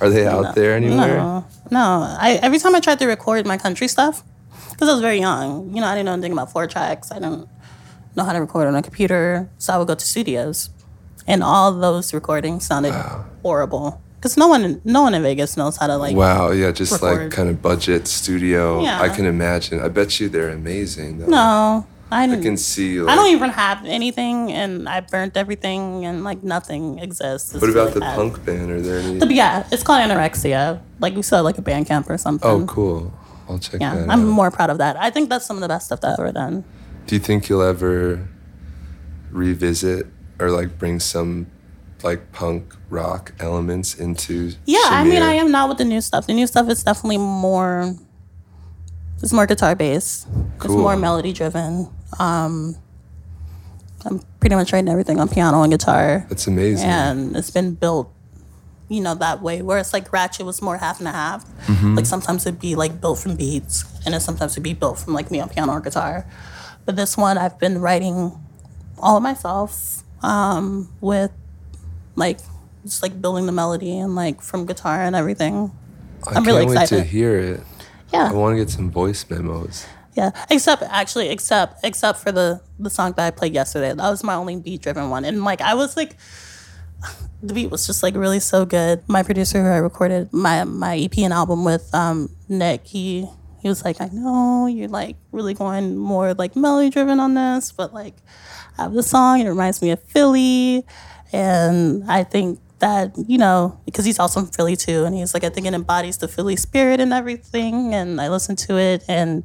Are 0.00 0.08
they 0.08 0.26
out 0.26 0.54
there 0.54 0.74
anywhere? 0.74 1.18
No, 1.18 1.44
no. 1.70 2.16
I 2.18 2.38
every 2.42 2.58
time 2.58 2.74
I 2.74 2.80
tried 2.80 2.98
to 3.00 3.06
record 3.06 3.46
my 3.46 3.58
country 3.58 3.88
stuff, 3.88 4.22
because 4.70 4.88
I 4.88 4.92
was 4.92 5.02
very 5.02 5.18
young, 5.18 5.74
you 5.74 5.80
know, 5.80 5.86
I 5.86 5.94
didn't 5.94 6.06
know 6.06 6.12
anything 6.12 6.32
about 6.32 6.50
four 6.52 6.66
tracks. 6.66 7.10
I 7.12 7.16
didn't 7.16 7.48
know 8.16 8.24
how 8.24 8.32
to 8.32 8.40
record 8.40 8.66
on 8.66 8.74
a 8.74 8.82
computer, 8.82 9.48
so 9.58 9.74
I 9.74 9.78
would 9.78 9.88
go 9.88 9.94
to 9.94 10.04
studios, 10.04 10.70
and 11.26 11.42
all 11.42 11.72
those 11.72 12.14
recordings 12.14 12.66
sounded 12.66 12.92
horrible. 13.42 14.00
Because 14.16 14.36
no 14.36 14.48
one, 14.48 14.82
no 14.84 15.00
one 15.02 15.14
in 15.14 15.22
Vegas 15.22 15.56
knows 15.56 15.78
how 15.78 15.86
to 15.86 15.96
like. 15.96 16.14
Wow, 16.14 16.50
yeah, 16.50 16.72
just 16.72 17.00
like 17.02 17.30
kind 17.30 17.48
of 17.48 17.62
budget 17.62 18.06
studio. 18.06 18.82
Yeah. 18.82 19.00
I 19.00 19.08
can 19.08 19.24
imagine. 19.24 19.80
I 19.80 19.88
bet 19.88 20.20
you 20.20 20.28
they're 20.28 20.50
amazing. 20.50 21.18
Though. 21.18 21.26
No, 21.26 21.86
I 22.12 22.24
I 22.24 22.40
can 22.40 22.56
see. 22.56 23.00
Like, 23.00 23.12
I 23.12 23.16
don't 23.16 23.30
even 23.30 23.50
have 23.50 23.84
anything, 23.84 24.50
and 24.52 24.88
I 24.88 25.00
burnt 25.00 25.36
everything, 25.36 26.04
and 26.04 26.24
like 26.24 26.42
nothing 26.42 26.98
exists. 26.98 27.54
It's 27.54 27.60
What 27.62 27.70
about 27.70 27.80
really 27.88 27.94
the 27.94 28.00
bad. 28.00 28.16
punk 28.16 28.44
band? 28.44 28.70
Are 28.70 28.80
there 28.80 28.98
any? 28.98 29.18
But 29.18 29.30
yeah, 29.30 29.66
it's 29.70 29.82
called 29.82 30.00
anorexia. 30.02 30.80
Like 30.98 31.14
we 31.14 31.22
saw, 31.22 31.40
like 31.40 31.58
a 31.58 31.62
band 31.62 31.86
camp 31.86 32.10
or 32.10 32.18
something. 32.18 32.50
oh, 32.50 32.66
cool. 32.66 33.12
I'll 33.48 33.58
check 33.58 33.80
Yeah, 33.80 33.94
that 33.94 34.08
I'm 34.10 34.20
out. 34.22 34.26
more 34.26 34.50
proud 34.50 34.70
of 34.70 34.78
that. 34.78 34.96
I 34.96 35.10
think 35.10 35.28
that's 35.28 35.46
some 35.46 35.56
of 35.56 35.60
the 35.62 35.68
best 35.68 35.86
stuff 35.86 36.00
that 36.02 36.12
I've 36.14 36.18
ever 36.20 36.32
done. 36.32 36.64
Do 37.06 37.14
you 37.16 37.20
think 37.20 37.48
you'll 37.48 37.62
ever 37.62 38.28
revisit 39.30 40.06
or 40.38 40.50
like 40.50 40.78
bring 40.78 41.00
some 41.00 41.46
like 42.02 42.32
punk 42.32 42.74
rock 42.88 43.32
elements 43.40 43.94
into? 43.94 44.52
Yeah, 44.66 44.78
I 44.84 45.04
mean, 45.04 45.22
I 45.22 45.34
am 45.34 45.50
not 45.50 45.68
with 45.68 45.78
the 45.78 45.84
new 45.84 46.00
stuff. 46.00 46.26
The 46.26 46.34
new 46.34 46.46
stuff 46.46 46.68
is 46.68 46.82
definitely 46.82 47.18
more. 47.18 47.94
It's 49.22 49.32
more 49.32 49.46
guitar 49.46 49.74
based. 49.74 50.26
It's 50.56 50.68
more 50.68 50.96
melody 50.96 51.32
driven. 51.32 51.88
Um, 52.18 52.76
I'm 54.04 54.20
pretty 54.40 54.56
much 54.56 54.72
writing 54.72 54.88
everything 54.88 55.20
on 55.20 55.28
piano 55.28 55.62
and 55.62 55.70
guitar, 55.72 56.26
That's 56.28 56.46
amazing. 56.46 56.88
and 56.88 57.36
it's 57.36 57.50
been 57.50 57.74
built, 57.74 58.10
you 58.88 59.00
know, 59.02 59.14
that 59.14 59.42
way. 59.42 59.62
Whereas 59.62 59.92
like 59.92 60.12
Ratchet 60.12 60.46
was 60.46 60.62
more 60.62 60.78
half 60.78 60.98
and 60.98 61.08
a 61.08 61.12
half. 61.12 61.44
Mm-hmm. 61.66 61.96
Like 61.96 62.06
sometimes 62.06 62.46
it'd 62.46 62.60
be 62.60 62.74
like 62.74 63.00
built 63.00 63.18
from 63.18 63.36
beats, 63.36 63.84
and 64.04 64.14
then 64.14 64.20
sometimes 64.20 64.52
it'd 64.52 64.62
be 64.62 64.74
built 64.74 64.98
from 64.98 65.12
like 65.12 65.30
me 65.30 65.40
on 65.40 65.48
piano 65.48 65.72
or 65.72 65.80
guitar. 65.80 66.26
But 66.86 66.96
this 66.96 67.16
one, 67.16 67.36
I've 67.36 67.58
been 67.58 67.80
writing 67.80 68.32
all 68.98 69.16
of 69.16 69.22
myself 69.22 70.02
um, 70.22 70.88
with 71.00 71.30
like 72.16 72.38
just 72.84 73.02
like 73.02 73.20
building 73.20 73.46
the 73.46 73.52
melody 73.52 73.98
and 73.98 74.14
like 74.14 74.40
from 74.40 74.66
guitar 74.66 75.02
and 75.02 75.14
everything. 75.14 75.72
I 76.26 76.36
I'm 76.36 76.44
really 76.44 76.64
can't 76.66 76.78
wait 76.78 76.88
to 76.88 77.02
hear 77.02 77.38
it. 77.38 77.60
Yeah, 78.12 78.30
I 78.30 78.32
want 78.32 78.54
to 78.54 78.56
get 78.56 78.70
some 78.70 78.90
voice 78.90 79.24
memos. 79.28 79.86
Yeah. 80.14 80.30
Except 80.50 80.82
actually, 80.82 81.28
except 81.28 81.84
except 81.84 82.18
for 82.18 82.32
the 82.32 82.60
the 82.78 82.90
song 82.90 83.12
that 83.16 83.26
I 83.26 83.30
played 83.30 83.54
yesterday. 83.54 83.92
That 83.92 84.10
was 84.10 84.24
my 84.24 84.34
only 84.34 84.56
beat 84.56 84.82
driven 84.82 85.10
one, 85.10 85.24
and 85.24 85.44
like 85.44 85.60
I 85.60 85.74
was 85.74 85.96
like. 85.96 86.16
The 87.42 87.54
beat 87.54 87.70
was 87.70 87.86
just 87.86 88.02
like 88.02 88.14
really 88.16 88.38
so 88.38 88.66
good. 88.66 89.02
My 89.08 89.22
producer, 89.22 89.62
who 89.62 89.68
I 89.70 89.78
recorded 89.78 90.30
my 90.30 90.64
my 90.64 90.98
EP 90.98 91.16
and 91.20 91.32
album 91.32 91.64
with, 91.64 91.88
um, 91.94 92.28
Nick, 92.50 92.86
he 92.86 93.26
he 93.60 93.68
was 93.68 93.84
like, 93.84 94.00
I 94.00 94.08
know 94.12 94.66
you're 94.66 94.88
like 94.88 95.16
really 95.32 95.54
going 95.54 95.96
more 95.96 96.34
like 96.34 96.56
melody 96.56 96.90
driven 96.90 97.20
on 97.20 97.34
this, 97.34 97.72
but 97.72 97.92
like 97.92 98.16
I 98.78 98.84
have 98.84 98.94
the 98.94 99.02
song. 99.02 99.40
It 99.40 99.48
reminds 99.48 99.82
me 99.82 99.90
of 99.90 100.02
Philly, 100.02 100.84
and 101.32 102.04
I 102.10 102.24
think 102.24 102.58
that 102.78 103.12
you 103.28 103.36
know 103.36 103.78
because 103.84 104.06
he's 104.06 104.18
also 104.18 104.40
from 104.40 104.50
Philly 104.50 104.76
too, 104.76 105.04
and 105.04 105.14
he's 105.14 105.34
like 105.34 105.44
I 105.44 105.50
think 105.50 105.66
it 105.66 105.74
embodies 105.74 106.18
the 106.18 106.28
Philly 106.28 106.56
spirit 106.56 107.00
and 107.00 107.12
everything. 107.12 107.94
And 107.94 108.20
I 108.20 108.28
listened 108.28 108.58
to 108.60 108.78
it 108.78 109.04
and 109.08 109.44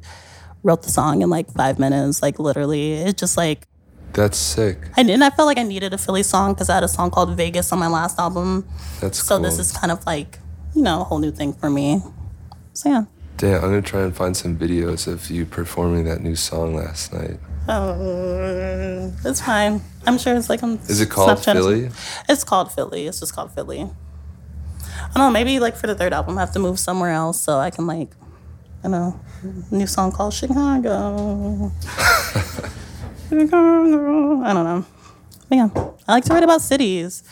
wrote 0.66 0.82
the 0.82 0.90
song 0.90 1.22
in 1.22 1.30
like 1.30 1.48
five 1.54 1.78
minutes, 1.78 2.20
like 2.22 2.38
literally. 2.38 2.94
It's 2.94 3.20
just 3.20 3.36
like 3.36 3.66
That's 4.12 4.36
sick. 4.36 4.78
and, 4.96 5.08
and 5.10 5.22
I 5.24 5.30
felt 5.30 5.46
like 5.46 5.58
I 5.58 5.62
needed 5.62 5.94
a 5.94 5.98
Philly 5.98 6.22
song 6.22 6.52
because 6.54 6.68
I 6.68 6.74
had 6.74 6.84
a 6.84 6.88
song 6.88 7.10
called 7.10 7.30
Vegas 7.36 7.72
on 7.72 7.78
my 7.78 7.88
last 7.88 8.18
album. 8.18 8.66
That's 9.00 9.18
So 9.22 9.36
cool. 9.36 9.44
this 9.44 9.58
is 9.58 9.72
kind 9.72 9.90
of 9.92 10.04
like 10.06 10.38
you 10.74 10.82
know 10.82 11.00
a 11.02 11.04
whole 11.04 11.18
new 11.20 11.30
thing 11.32 11.52
for 11.52 11.70
me. 11.70 12.02
So 12.74 12.88
yeah. 12.90 13.04
Damn, 13.38 13.56
I'm 13.64 13.70
gonna 13.70 13.82
try 13.82 14.02
and 14.02 14.14
find 14.16 14.34
some 14.36 14.56
videos 14.56 15.06
of 15.06 15.30
you 15.30 15.44
performing 15.46 16.04
that 16.04 16.20
new 16.22 16.36
song 16.36 16.74
last 16.74 17.12
night. 17.12 17.38
Oh, 17.68 19.12
it's 19.24 19.40
fine. 19.40 19.82
I'm 20.06 20.18
sure 20.18 20.34
it's 20.36 20.48
like 20.48 20.62
on. 20.62 20.78
Is 20.88 21.00
it 21.00 21.10
called 21.10 21.38
Snapchat 21.38 21.52
Philly? 21.54 21.90
It's 22.28 22.44
called 22.44 22.72
Philly. 22.72 23.06
It's 23.06 23.20
just 23.20 23.34
called 23.34 23.52
Philly. 23.52 23.80
I 23.82 25.08
don't 25.14 25.18
know. 25.18 25.30
Maybe 25.30 25.58
like 25.60 25.76
for 25.76 25.86
the 25.86 25.94
third 25.94 26.12
album, 26.12 26.38
I 26.38 26.40
have 26.42 26.52
to 26.52 26.58
move 26.58 26.78
somewhere 26.78 27.10
else 27.10 27.40
so 27.40 27.58
I 27.58 27.70
can 27.70 27.86
like, 27.86 28.10
I 28.94 28.98
don't 28.98 29.72
new 29.72 29.86
song 29.86 30.12
called 30.12 30.34
Chicago. 30.34 31.72
Chicago. 33.28 34.42
I 34.42 34.52
don't 34.52 34.64
know. 34.64 34.84
But 35.48 35.56
yeah, 35.56 35.68
I 36.08 36.12
like 36.12 36.24
to 36.24 36.34
write 36.34 36.42
about 36.42 36.60
cities. 36.60 37.22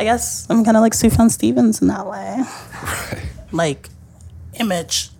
I 0.00 0.04
guess 0.04 0.46
I'm 0.50 0.64
kind 0.64 0.76
of 0.76 0.80
like 0.80 0.92
Sufjan 0.92 1.30
Stevens 1.30 1.80
in 1.80 1.88
that 1.88 2.06
way. 2.06 2.42
Right. 2.82 3.22
Like, 3.52 3.88
image 4.58 5.10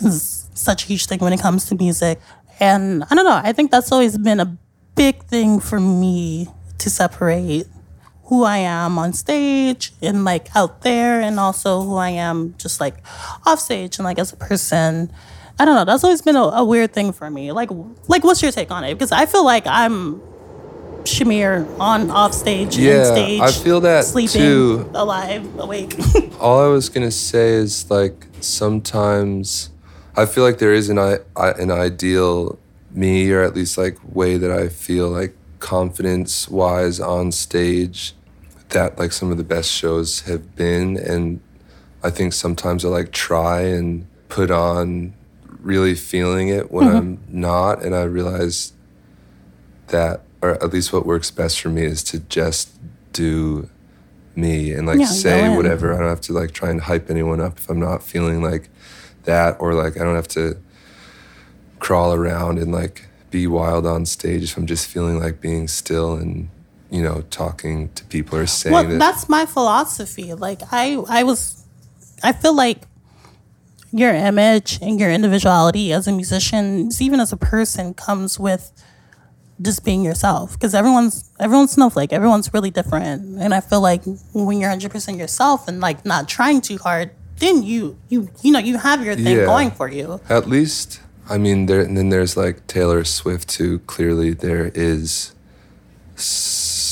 is 0.00 0.48
such 0.54 0.84
a 0.84 0.86
huge 0.86 1.06
thing 1.06 1.18
when 1.18 1.32
it 1.32 1.40
comes 1.40 1.66
to 1.66 1.74
music. 1.74 2.20
And 2.58 3.04
I 3.10 3.14
don't 3.14 3.24
know, 3.24 3.40
I 3.42 3.52
think 3.52 3.70
that's 3.70 3.90
always 3.90 4.16
been 4.16 4.40
a 4.40 4.56
big 4.94 5.24
thing 5.24 5.60
for 5.60 5.80
me 5.80 6.48
to 6.78 6.90
separate 6.90 7.66
who 8.30 8.44
I 8.44 8.58
am 8.58 8.96
on 8.98 9.12
stage 9.12 9.92
and 10.00 10.24
like 10.24 10.48
out 10.56 10.80
there, 10.82 11.20
and 11.20 11.38
also 11.38 11.82
who 11.82 11.96
I 11.96 12.10
am 12.10 12.54
just 12.56 12.80
like 12.80 12.94
off 13.44 13.60
stage 13.60 13.98
and 13.98 14.04
like 14.06 14.18
as 14.18 14.32
a 14.32 14.36
person. 14.36 15.12
I 15.58 15.66
don't 15.66 15.74
know. 15.74 15.84
That's 15.84 16.02
always 16.04 16.22
been 16.22 16.36
a, 16.36 16.44
a 16.44 16.64
weird 16.64 16.94
thing 16.94 17.12
for 17.12 17.28
me. 17.30 17.52
Like, 17.52 17.68
like, 18.08 18.24
what's 18.24 18.40
your 18.40 18.50
take 18.50 18.70
on 18.70 18.82
it? 18.84 18.94
Because 18.94 19.12
I 19.12 19.26
feel 19.26 19.44
like 19.44 19.66
I'm 19.66 20.22
Shamir 21.04 21.66
on 21.78 22.10
off 22.10 22.32
stage, 22.32 22.78
Yeah, 22.78 23.04
stage. 23.04 23.40
I 23.40 23.50
feel 23.50 23.80
that 23.82 24.04
sleeping, 24.06 24.40
too. 24.40 24.90
alive, 24.94 25.58
awake. 25.58 25.94
All 26.40 26.62
I 26.62 26.68
was 26.68 26.88
gonna 26.88 27.10
say 27.10 27.50
is 27.50 27.90
like 27.90 28.26
sometimes 28.40 29.70
I 30.16 30.24
feel 30.26 30.44
like 30.44 30.58
there 30.58 30.72
is 30.72 30.88
an 30.88 30.98
I, 30.98 31.18
I, 31.36 31.50
an 31.52 31.70
ideal 31.70 32.58
me, 32.92 33.30
or 33.30 33.42
at 33.42 33.54
least 33.54 33.76
like 33.76 33.98
way 34.04 34.36
that 34.38 34.50
I 34.50 34.68
feel 34.68 35.08
like 35.08 35.34
confidence 35.58 36.48
wise 36.48 37.00
on 37.00 37.32
stage 37.32 38.14
that 38.70 38.98
like 38.98 39.12
some 39.12 39.30
of 39.30 39.36
the 39.36 39.44
best 39.44 39.70
shows 39.70 40.22
have 40.22 40.56
been, 40.56 40.96
and 40.96 41.40
I 42.02 42.10
think 42.10 42.32
sometimes 42.32 42.84
I 42.84 42.88
like 42.88 43.12
try 43.12 43.62
and 43.62 44.06
put 44.28 44.50
on 44.50 45.14
really 45.60 45.94
feeling 45.94 46.48
it 46.48 46.70
when 46.70 46.88
I'm 46.88 47.20
not, 47.28 47.82
and 47.82 47.94
I 47.94 48.04
realize 48.04 48.72
that, 49.88 50.22
or 50.40 50.52
at 50.62 50.72
least 50.72 50.92
what 50.92 51.04
works 51.04 51.30
best 51.30 51.60
for 51.60 51.68
me 51.68 51.82
is 51.82 52.02
to 52.04 52.20
just 52.20 52.70
do 53.12 53.68
me 54.36 54.72
and 54.72 54.86
like 54.86 55.00
Yeah, 55.00 55.06
say 55.06 55.54
whatever. 55.56 55.92
I 55.92 55.98
don't 55.98 56.08
have 56.08 56.20
to 56.22 56.32
like 56.32 56.52
try 56.52 56.70
and 56.70 56.80
hype 56.80 57.10
anyone 57.10 57.40
up 57.40 57.58
if 57.58 57.68
I'm 57.68 57.80
not 57.80 58.02
feeling 58.02 58.40
like 58.42 58.70
that, 59.24 59.56
or 59.60 59.74
like 59.74 59.96
I 59.96 60.04
don't 60.04 60.14
have 60.14 60.28
to 60.28 60.56
crawl 61.78 62.14
around 62.14 62.58
and 62.58 62.72
like 62.72 63.08
be 63.30 63.46
wild 63.46 63.86
on 63.86 64.06
stage 64.06 64.44
if 64.44 64.56
I'm 64.56 64.66
just 64.66 64.86
feeling 64.86 65.18
like 65.18 65.40
being 65.40 65.68
still 65.68 66.14
and 66.14 66.48
you 66.90 67.02
know 67.02 67.22
talking 67.30 67.88
to 67.94 68.04
people 68.06 68.38
or 68.38 68.46
saying 68.46 68.72
well, 68.74 68.84
that. 68.84 68.98
that's 68.98 69.28
my 69.28 69.46
philosophy. 69.46 70.34
Like 70.34 70.60
I, 70.72 70.96
I 71.08 71.22
was, 71.22 71.64
I 72.22 72.32
feel 72.32 72.54
like 72.54 72.82
your 73.92 74.14
image 74.14 74.78
and 74.82 75.00
your 75.00 75.10
individuality 75.10 75.92
as 75.92 76.06
a 76.06 76.12
musician, 76.12 76.90
even 77.00 77.20
as 77.20 77.32
a 77.32 77.36
person, 77.36 77.94
comes 77.94 78.38
with 78.38 78.72
just 79.62 79.84
being 79.84 80.04
yourself. 80.04 80.52
Because 80.54 80.74
everyone's 80.74 81.30
everyone's 81.38 81.72
snowflake. 81.72 82.12
Everyone's 82.12 82.52
really 82.52 82.70
different, 82.70 83.38
and 83.40 83.52
I 83.54 83.60
feel 83.60 83.80
like 83.80 84.02
when 84.32 84.58
you're 84.58 84.70
100 84.70 84.90
percent 84.90 85.18
yourself 85.18 85.68
and 85.68 85.80
like 85.80 86.04
not 86.04 86.28
trying 86.28 86.60
too 86.60 86.78
hard, 86.78 87.10
then 87.38 87.62
you 87.62 87.96
you 88.08 88.30
you 88.42 88.52
know 88.52 88.58
you 88.58 88.78
have 88.78 89.04
your 89.04 89.14
thing 89.14 89.38
Yeah. 89.38 89.44
going 89.46 89.70
for 89.70 89.88
you. 89.88 90.20
At 90.28 90.48
least, 90.48 91.00
I 91.28 91.38
mean, 91.38 91.66
there. 91.66 91.80
And 91.80 91.96
then 91.96 92.08
there's 92.10 92.36
like 92.36 92.66
Taylor 92.66 93.04
Swift, 93.04 93.52
who 93.56 93.78
clearly 93.80 94.32
there 94.32 94.70
is 94.74 95.32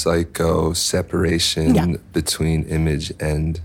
psycho 0.03 0.73
separation 0.73 1.75
Yeah. 1.75 1.97
between 2.13 2.65
image 2.65 3.13
and 3.21 3.61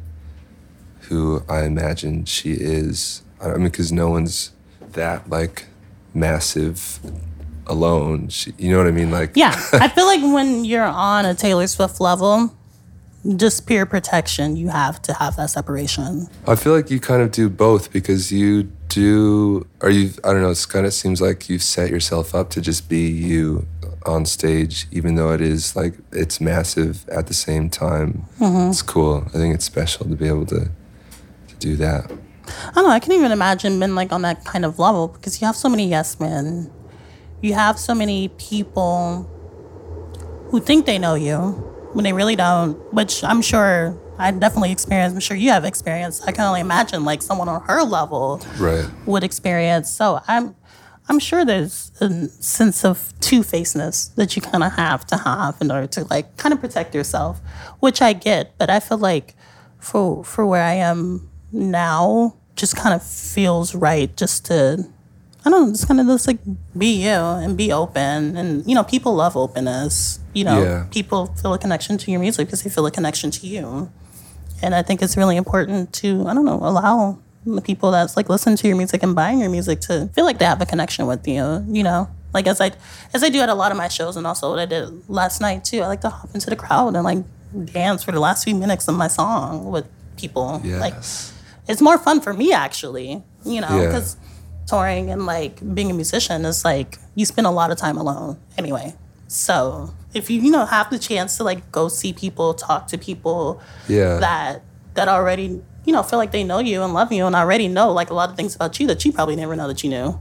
who 1.07 1.43
I 1.49 1.63
imagine 1.63 2.25
she 2.25 2.53
is. 2.53 3.21
I 3.41 3.49
mean, 3.53 3.63
because 3.65 3.91
no 3.91 4.09
one's 4.09 4.51
that 4.93 5.29
like 5.29 5.65
massive 6.13 6.99
alone. 7.67 8.29
She, 8.29 8.53
you 8.57 8.71
know 8.71 8.77
what 8.77 8.87
I 8.87 8.91
mean? 8.91 9.11
Like, 9.11 9.31
Yeah, 9.35 9.53
I 9.73 9.87
feel 9.89 10.05
like 10.05 10.21
when 10.21 10.65
you're 10.65 10.83
on 10.83 11.25
a 11.25 11.33
Taylor 11.35 11.67
Swift 11.67 11.99
level, 11.99 12.53
just 13.37 13.65
peer 13.67 13.85
protection, 13.85 14.55
you 14.57 14.67
have 14.69 15.01
to 15.03 15.13
have 15.13 15.35
that 15.37 15.49
separation. 15.49 16.27
I 16.47 16.55
feel 16.55 16.73
like 16.73 16.89
you 16.91 16.99
kind 16.99 17.21
of 17.21 17.31
do 17.31 17.49
both 17.49 17.91
because 17.91 18.31
you 18.31 18.69
do 18.89 19.65
are 19.81 19.89
you 19.89 20.11
i 20.23 20.31
don't 20.31 20.43
know 20.43 20.51
it's 20.51 20.67
kind 20.67 20.85
of 20.85 20.93
seems 20.93 21.19
like 21.19 21.49
you've 21.49 21.63
set 21.63 21.89
yourself 21.89 22.35
up 22.35 22.51
to 22.51 22.61
just 22.61 22.87
be 22.87 23.07
you 23.09 23.65
on 24.05 24.25
stage 24.25 24.87
even 24.91 25.15
though 25.15 25.31
it 25.31 25.41
is 25.41 25.75
like 25.75 25.95
it's 26.11 26.41
massive 26.41 27.07
at 27.09 27.27
the 27.27 27.33
same 27.33 27.69
time 27.69 28.25
mm-hmm. 28.39 28.69
it's 28.69 28.81
cool 28.81 29.23
i 29.27 29.37
think 29.37 29.53
it's 29.53 29.65
special 29.65 30.05
to 30.05 30.15
be 30.15 30.27
able 30.27 30.45
to 30.45 30.69
to 31.47 31.55
do 31.59 31.75
that 31.75 32.11
I 32.45 32.71
don't 32.75 32.85
know. 32.85 32.89
I 32.89 32.99
can't 32.99 33.13
even 33.13 33.31
imagine 33.31 33.79
being 33.79 33.95
like 33.95 34.11
on 34.11 34.21
that 34.23 34.43
kind 34.43 34.65
of 34.65 34.79
level 34.79 35.07
because 35.07 35.39
you 35.39 35.47
have 35.47 35.55
so 35.55 35.69
many 35.69 35.87
yes 35.87 36.19
men. 36.19 36.71
You 37.41 37.53
have 37.53 37.79
so 37.79 37.93
many 37.93 38.29
people 38.29 39.29
who 40.49 40.59
think 40.59 40.85
they 40.85 40.97
know 40.97 41.15
you 41.15 41.37
when 41.93 42.03
they 42.03 42.13
really 42.13 42.35
don't, 42.35 42.75
which 42.93 43.23
I'm 43.23 43.41
sure 43.41 43.97
I 44.17 44.31
definitely 44.31 44.71
experienced. 44.71 45.15
I'm 45.15 45.19
sure 45.19 45.37
you 45.37 45.49
have 45.49 45.65
experienced. 45.65 46.23
I 46.27 46.31
can 46.31 46.45
only 46.45 46.61
imagine 46.61 47.03
like 47.03 47.21
someone 47.21 47.49
on 47.49 47.61
her 47.63 47.83
level 47.83 48.41
right 48.57 48.85
would 49.05 49.23
experience. 49.23 49.89
So 49.89 50.21
I'm 50.27 50.55
I'm 51.09 51.19
sure 51.19 51.43
there's 51.43 51.91
a 51.99 52.27
sense 52.29 52.85
of 52.85 53.13
two-facedness 53.19 54.07
that 54.15 54.35
you 54.35 54.41
kind 54.41 54.63
of 54.63 54.71
have 54.73 55.05
to 55.07 55.17
have 55.17 55.57
in 55.61 55.69
order 55.69 55.87
to 55.87 56.05
like 56.09 56.37
kind 56.37 56.53
of 56.53 56.61
protect 56.61 56.95
yourself, 56.95 57.41
which 57.79 58.01
I 58.01 58.13
get. 58.13 58.57
But 58.57 58.69
I 58.69 58.79
feel 58.79 58.97
like 58.97 59.35
for 59.79 60.23
for 60.23 60.45
where 60.45 60.63
I 60.63 60.73
am 60.75 61.29
now, 61.51 62.35
just 62.55 62.75
kind 62.77 62.95
of 62.95 63.03
feels 63.03 63.75
right 63.75 64.15
just 64.15 64.45
to 64.45 64.85
I 65.45 65.49
don't 65.49 65.65
know, 65.67 65.71
just 65.73 65.87
kind 65.89 65.99
of 65.99 66.07
just 66.07 66.25
like 66.25 66.39
be 66.77 67.03
you 67.03 67.09
and 67.11 67.57
be 67.57 67.73
open. 67.73 68.37
And, 68.37 68.65
you 68.65 68.73
know, 68.75 68.83
people 68.85 69.13
love 69.13 69.35
openness. 69.35 70.19
You 70.33 70.45
know, 70.45 70.63
Yeah. 70.63 70.85
people 70.89 71.25
feel 71.35 71.53
a 71.53 71.59
connection 71.59 71.97
to 71.97 72.11
your 72.11 72.21
music 72.21 72.47
because 72.47 72.63
they 72.63 72.69
feel 72.69 72.85
a 72.85 72.91
connection 72.91 73.29
to 73.31 73.45
you. 73.45 73.91
And 74.61 74.73
I 74.73 74.81
think 74.83 75.01
it's 75.01 75.17
really 75.17 75.35
important 75.35 75.91
to, 75.95 76.25
I 76.29 76.33
don't 76.33 76.45
know, 76.45 76.59
allow 76.63 77.19
the 77.45 77.62
people 77.62 77.91
that's 77.91 78.15
like 78.17 78.29
listen 78.29 78.56
to 78.56 78.67
your 78.67 78.77
music 78.77 79.03
and 79.03 79.15
buying 79.15 79.39
your 79.39 79.49
music 79.49 79.79
to 79.82 80.10
feel 80.13 80.25
like 80.25 80.38
they 80.39 80.45
have 80.45 80.62
a 80.62 80.65
connection 80.65 81.06
with 81.08 81.27
you, 81.27 81.63
you 81.67 81.84
know? 81.84 82.10
Like 82.34 82.47
as 82.47 82.60
I 82.62 82.71
as 83.13 83.23
I 83.23 83.29
do 83.29 83.39
at 83.41 83.49
a 83.49 83.53
lot 83.53 83.71
of 83.71 83.77
my 83.77 83.88
shows 83.88 84.15
and 84.17 84.25
also 84.25 84.49
what 84.49 84.60
I 84.60 84.65
did 84.65 85.08
last 85.10 85.39
night 85.41 85.63
too, 85.65 85.82
I 85.82 85.88
like 85.88 86.01
to 86.01 86.10
hop 86.10 86.29
into 86.34 86.49
the 86.49 86.56
crowd 86.56 86.95
and 86.95 87.03
like 87.03 87.19
dance 87.65 88.03
for 88.03 88.12
the 88.12 88.19
last 88.19 88.43
few 88.43 88.56
minutes 88.56 88.88
of 88.88 88.95
my 88.95 89.08
song 89.08 89.69
with 89.71 89.86
people. 90.17 90.62
Like 90.79 90.95
it's 91.67 91.82
more 91.82 91.97
fun 91.97 92.19
for 92.21 92.34
me 92.34 92.51
actually 92.51 93.23
you 93.45 93.62
know 93.62 93.69
Yeah. 93.79 93.86
because 93.88 94.17
touring 94.67 95.10
and 95.10 95.25
like 95.25 95.60
being 95.75 95.91
a 95.91 95.93
musician 95.93 96.43
is 96.45 96.63
like 96.65 96.97
you 97.15 97.25
spend 97.25 97.45
a 97.47 97.51
lot 97.51 97.71
of 97.71 97.77
time 97.77 97.97
alone 97.97 98.38
anyway 98.58 98.93
so 99.27 99.93
if 100.13 100.29
you 100.29 100.41
you 100.41 100.51
know 100.51 100.65
have 100.65 100.89
the 100.89 100.99
chance 100.99 101.38
to 101.38 101.43
like 101.43 101.71
go 101.71 101.88
see 101.88 102.13
people 102.13 102.53
talk 102.53 102.88
to 102.88 102.97
people 102.97 103.62
yeah 103.88 104.17
that 104.17 104.62
that 104.93 105.08
already 105.08 105.62
you 105.85 105.93
know 105.93 106.03
feel 106.03 106.19
like 106.19 106.31
they 106.31 106.43
know 106.43 106.59
you 106.59 106.81
and 106.83 106.93
love 106.93 107.11
you 107.11 107.25
and 107.25 107.35
already 107.35 107.67
know 107.67 107.91
like 107.91 108.09
a 108.09 108.13
lot 108.13 108.29
of 108.29 108.35
things 108.35 108.55
about 108.55 108.79
you 108.79 108.87
that 108.87 109.03
you 109.05 109.11
probably 109.11 109.35
never 109.35 109.55
know 109.55 109.67
that 109.67 109.83
you 109.83 109.89
knew. 109.89 110.19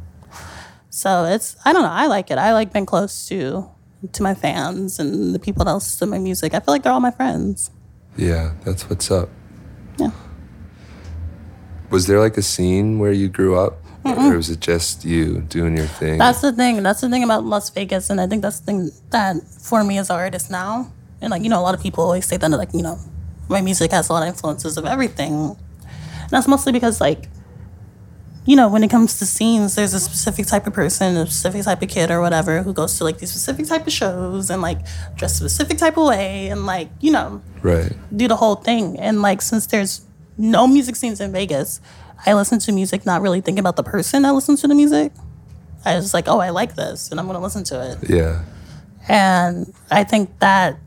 So 0.90 1.24
it's 1.24 1.56
i 1.64 1.72
don't 1.72 1.82
know 1.82 1.90
i 1.90 2.06
like 2.06 2.30
it. 2.30 2.38
I 2.38 2.52
like 2.52 2.72
being 2.72 2.86
close 2.86 3.26
to 3.28 3.68
to 4.12 4.22
my 4.22 4.34
fans 4.34 4.98
and 4.98 5.34
the 5.34 5.38
people 5.38 5.64
that 5.64 5.74
listen 5.74 6.06
to 6.06 6.10
my 6.10 6.18
music. 6.18 6.54
I 6.54 6.60
feel 6.60 6.74
like 6.74 6.82
they're 6.82 6.92
all 6.92 7.00
my 7.00 7.10
friends. 7.12 7.70
Yeah 8.16 8.52
that's 8.64 8.88
what's 8.90 9.10
up. 9.10 9.28
Yeah. 9.98 10.10
Was 11.90 12.06
there 12.06 12.20
like 12.20 12.36
a 12.36 12.42
scene 12.42 12.98
where 12.98 13.12
you 13.12 13.28
grew 13.28 13.58
up? 13.58 13.82
Or 14.04 14.36
was 14.36 14.50
it 14.50 14.58
just 14.60 15.04
you 15.04 15.42
doing 15.42 15.76
your 15.76 15.86
thing? 15.86 16.18
That's 16.18 16.40
the 16.40 16.52
thing. 16.52 16.82
That's 16.82 17.00
the 17.02 17.08
thing 17.08 17.22
about 17.22 17.44
Las 17.44 17.70
Vegas, 17.70 18.10
and 18.10 18.20
I 18.20 18.26
think 18.26 18.42
that's 18.42 18.58
the 18.58 18.66
thing 18.66 18.90
that 19.10 19.36
for 19.46 19.84
me 19.84 19.98
as 19.98 20.10
an 20.10 20.16
artist 20.16 20.50
now, 20.50 20.90
and 21.20 21.30
like 21.30 21.42
you 21.42 21.48
know, 21.48 21.60
a 21.60 21.62
lot 21.62 21.74
of 21.74 21.80
people 21.80 22.02
always 22.02 22.26
say 22.26 22.36
that 22.36 22.50
like 22.50 22.74
you 22.74 22.82
know, 22.82 22.98
my 23.52 23.60
music 23.60 23.90
has 23.92 24.08
a 24.08 24.12
lot 24.12 24.22
of 24.22 24.28
influences 24.28 24.76
of 24.76 24.84
everything, 24.84 25.56
and 25.82 26.30
that's 26.30 26.48
mostly 26.48 26.72
because 26.72 27.00
like, 27.00 27.28
you 28.44 28.56
know, 28.56 28.68
when 28.68 28.82
it 28.82 28.90
comes 28.90 29.18
to 29.18 29.26
scenes, 29.26 29.76
there's 29.76 29.94
a 29.94 30.00
specific 30.00 30.46
type 30.46 30.66
of 30.66 30.72
person, 30.72 31.16
a 31.16 31.26
specific 31.26 31.62
type 31.62 31.82
of 31.82 31.88
kid 31.88 32.10
or 32.10 32.20
whatever 32.20 32.62
who 32.62 32.72
goes 32.72 32.98
to 32.98 33.04
like 33.04 33.18
these 33.18 33.30
specific 33.30 33.66
type 33.66 33.86
of 33.86 33.92
shows 33.92 34.50
and 34.50 34.60
like 34.62 34.78
dress 35.14 35.34
a 35.40 35.48
specific 35.48 35.78
type 35.78 35.96
of 35.96 36.08
way 36.08 36.48
and 36.48 36.66
like 36.66 36.88
you 37.00 37.12
know 37.12 37.40
right 37.62 37.92
do 38.16 38.26
the 38.26 38.36
whole 38.36 38.56
thing. 38.56 38.98
And 38.98 39.22
like 39.22 39.42
since 39.42 39.66
there's 39.66 40.02
no 40.36 40.66
music 40.66 40.96
scenes 40.96 41.20
in 41.20 41.30
Vegas, 41.30 41.80
I 42.26 42.34
listen 42.34 42.58
to 42.60 42.72
music 42.72 43.06
not 43.06 43.22
really 43.22 43.40
thinking 43.40 43.60
about 43.60 43.76
the 43.76 43.84
person 43.84 44.22
that 44.22 44.32
listens 44.32 44.60
to 44.62 44.68
the 44.68 44.74
music. 44.74 45.12
I 45.84 45.96
was 45.96 46.14
like, 46.14 46.28
oh, 46.28 46.38
I 46.38 46.50
like 46.50 46.74
this, 46.76 47.10
and 47.10 47.20
I'm 47.20 47.26
gonna 47.26 47.40
listen 47.40 47.64
to 47.64 47.92
it. 47.92 48.10
yeah 48.10 48.44
And 49.08 49.72
I 49.90 50.04
think 50.04 50.38
that 50.38 50.78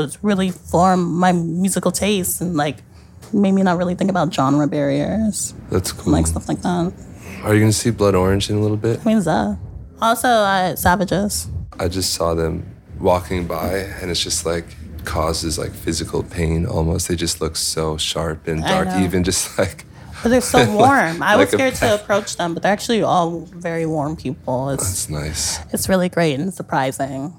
was 0.00 0.22
really 0.22 0.50
formed 0.50 1.06
my 1.06 1.32
musical 1.32 1.90
taste 1.92 2.40
and 2.40 2.56
like 2.56 2.78
made 3.32 3.52
me 3.52 3.62
not 3.62 3.76
really 3.78 3.94
think 3.94 4.10
about 4.10 4.32
genre 4.34 4.66
barriers, 4.66 5.54
that's 5.70 5.92
cool 5.92 6.12
like 6.12 6.26
stuff 6.26 6.48
like 6.48 6.60
that. 6.62 6.92
are 7.44 7.54
you 7.54 7.60
gonna 7.60 7.72
see 7.72 7.90
blood 7.90 8.14
orange 8.14 8.50
in 8.50 8.56
a 8.56 8.60
little 8.60 8.76
bit 8.76 9.00
I 9.00 9.04
mean, 9.04 9.20
that. 9.24 9.58
Also, 10.00 10.28
uh, 10.28 10.74
Savages. 10.76 11.48
I 11.78 11.88
just 11.88 12.14
saw 12.14 12.34
them 12.34 12.54
walking 12.98 13.46
by, 13.46 13.70
and 14.00 14.10
it's 14.10 14.22
just 14.22 14.44
like 14.46 14.64
causes 15.04 15.58
like 15.58 15.72
physical 15.72 16.22
pain 16.22 16.66
almost. 16.66 17.08
They 17.08 17.16
just 17.16 17.40
look 17.40 17.56
so 17.56 17.96
sharp 17.96 18.46
and 18.48 18.62
dark, 18.62 18.88
even 19.00 19.24
just 19.24 19.58
like 19.58 19.84
But 20.22 20.28
they're 20.30 20.40
so 20.40 20.70
warm. 20.76 21.22
I 21.22 21.36
was 21.36 21.52
Like 21.52 21.58
scared 21.58 21.74
to 21.76 21.94
approach 22.02 22.36
them, 22.36 22.52
but 22.54 22.62
they're 22.62 22.72
actually 22.72 23.02
all 23.02 23.40
very 23.68 23.86
warm 23.86 24.16
people. 24.16 24.70
It's 24.70 24.90
it's 24.90 25.08
nice. 25.10 25.58
it's 25.72 25.88
really 25.88 26.08
great 26.08 26.38
and 26.40 26.52
surprising. 26.52 27.32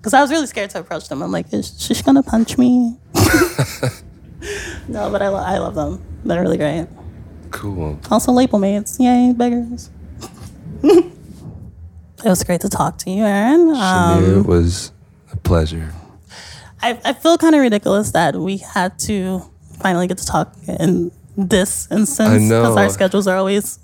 Because 0.00 0.14
I 0.14 0.22
was 0.22 0.30
really 0.30 0.46
scared 0.46 0.70
to 0.70 0.80
approach 0.80 1.08
them. 1.10 1.20
I'm 1.20 1.30
like, 1.30 1.52
is 1.52 1.74
she 1.78 2.02
gonna 2.02 2.22
punch 2.22 2.56
me? 2.56 2.96
no, 4.88 5.10
but 5.10 5.20
I, 5.20 5.28
lo- 5.28 5.44
I 5.44 5.58
love 5.58 5.74
them. 5.74 6.02
They're 6.24 6.40
really 6.40 6.56
great. 6.56 6.88
Cool. 7.50 8.00
Also, 8.10 8.32
label 8.32 8.58
mates. 8.58 8.98
Yay, 8.98 9.34
beggars. 9.36 9.90
it 10.82 11.04
was 12.24 12.42
great 12.44 12.62
to 12.62 12.70
talk 12.70 12.96
to 12.98 13.10
you, 13.10 13.24
Aaron. 13.24 13.70
Um, 13.70 13.76
Shamir, 13.76 14.40
it 14.40 14.46
was 14.46 14.92
a 15.32 15.36
pleasure. 15.36 15.92
I, 16.80 16.98
I 17.04 17.12
feel 17.12 17.36
kind 17.36 17.54
of 17.54 17.60
ridiculous 17.60 18.12
that 18.12 18.36
we 18.36 18.56
had 18.56 18.98
to 19.00 19.42
finally 19.82 20.06
get 20.06 20.16
to 20.16 20.26
talk 20.26 20.54
in 20.66 21.10
this 21.36 21.88
instance 21.90 22.44
because 22.44 22.76
our 22.76 22.88
schedules 22.88 23.26
are 23.26 23.36
always 23.36 23.78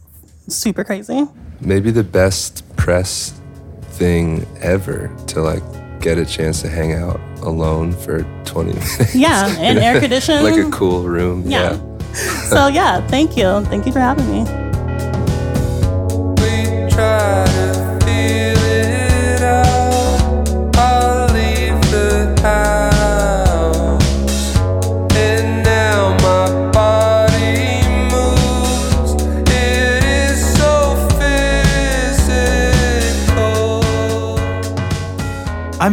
super 0.49 0.83
crazy. 0.83 1.27
Maybe 1.61 1.91
the 1.91 2.05
best 2.05 2.65
press 2.77 3.39
thing 3.91 4.47
ever 4.61 5.15
to 5.29 5.43
like 5.43 5.63
get 6.07 6.19
a 6.19 6.25
chance 6.25 6.63
to 6.63 6.69
hang 6.69 6.93
out 6.93 7.21
alone 7.43 7.91
for 7.91 8.23
20 8.45 8.69
minutes. 8.75 9.13
Yeah, 9.13 9.49
in 9.59 9.79
air 9.79 9.99
conditioned. 10.01 10.45
like 10.51 10.57
a 10.57 10.71
cool 10.71 11.03
room. 11.03 11.43
Yeah. 11.45 11.73
Yeah. 11.73 12.49
so 12.49 12.69
yeah, 12.69 13.05
thank 13.09 13.37
you. 13.37 13.65
Thank 13.65 13.87
you 13.87 13.93
for 13.93 13.99
having 13.99 14.31
me. 14.31 14.66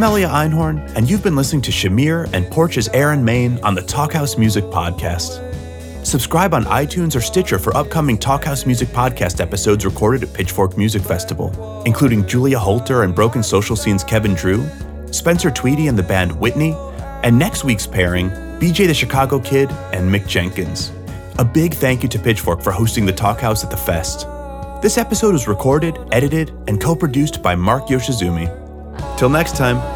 I'm 0.04 0.10
Elia 0.10 0.28
Einhorn, 0.28 0.94
and 0.98 1.10
you've 1.10 1.24
been 1.24 1.38
listening 1.38 1.62
to 1.62 1.72
Shamir 1.72 2.30
and 2.34 2.46
Porches' 2.52 2.90
Aaron 2.90 3.24
Maine 3.24 3.58
on 3.64 3.74
the 3.74 3.82
Talkhouse 3.82 4.38
Music 4.38 4.66
Podcast. 4.66 5.40
Subscribe 6.06 6.54
on 6.54 6.66
iTunes 6.66 7.16
or 7.16 7.22
Stitcher 7.22 7.58
for 7.58 7.74
upcoming 7.78 8.18
Talkhouse 8.18 8.66
Music 8.66 8.90
Podcast 8.90 9.40
episodes 9.40 9.86
recorded 9.86 10.24
at 10.24 10.34
Pitchfork 10.34 10.78
Music 10.78 11.02
Festival, 11.02 11.82
including 11.86 12.28
Julia 12.28 12.60
Holter 12.60 13.04
and 13.04 13.16
Broken 13.16 13.42
Social 13.42 13.78
Scene's 13.78 14.04
Kevin 14.04 14.34
Drew, 14.34 14.68
Spencer 15.12 15.50
Tweedy 15.50 15.88
and 15.88 15.98
the 15.98 16.04
band 16.04 16.38
Whitney, 16.38 16.74
and 17.24 17.40
next 17.40 17.64
week's 17.64 17.88
pairing, 17.88 18.30
BJ 18.60 18.88
the 18.88 18.94
Chicago 18.94 19.40
Kid 19.40 19.72
and 19.94 20.14
Mick 20.14 20.28
Jenkins. 20.28 20.92
A 21.40 21.46
big 21.46 21.76
thank 21.76 22.04
you 22.04 22.10
to 22.10 22.20
Pitchfork 22.20 22.62
for 22.62 22.72
hosting 22.74 23.06
the 23.06 23.14
Talkhouse 23.14 23.64
at 23.64 23.72
the 23.72 23.78
Fest. 23.78 24.28
This 24.82 24.98
episode 24.98 25.32
was 25.32 25.48
recorded, 25.48 25.98
edited, 26.12 26.50
and 26.68 26.82
co 26.82 26.94
produced 26.94 27.42
by 27.42 27.56
Mark 27.56 27.88
Yoshizumi. 27.88 29.18
Till 29.18 29.30
next 29.30 29.56
time. 29.56 29.93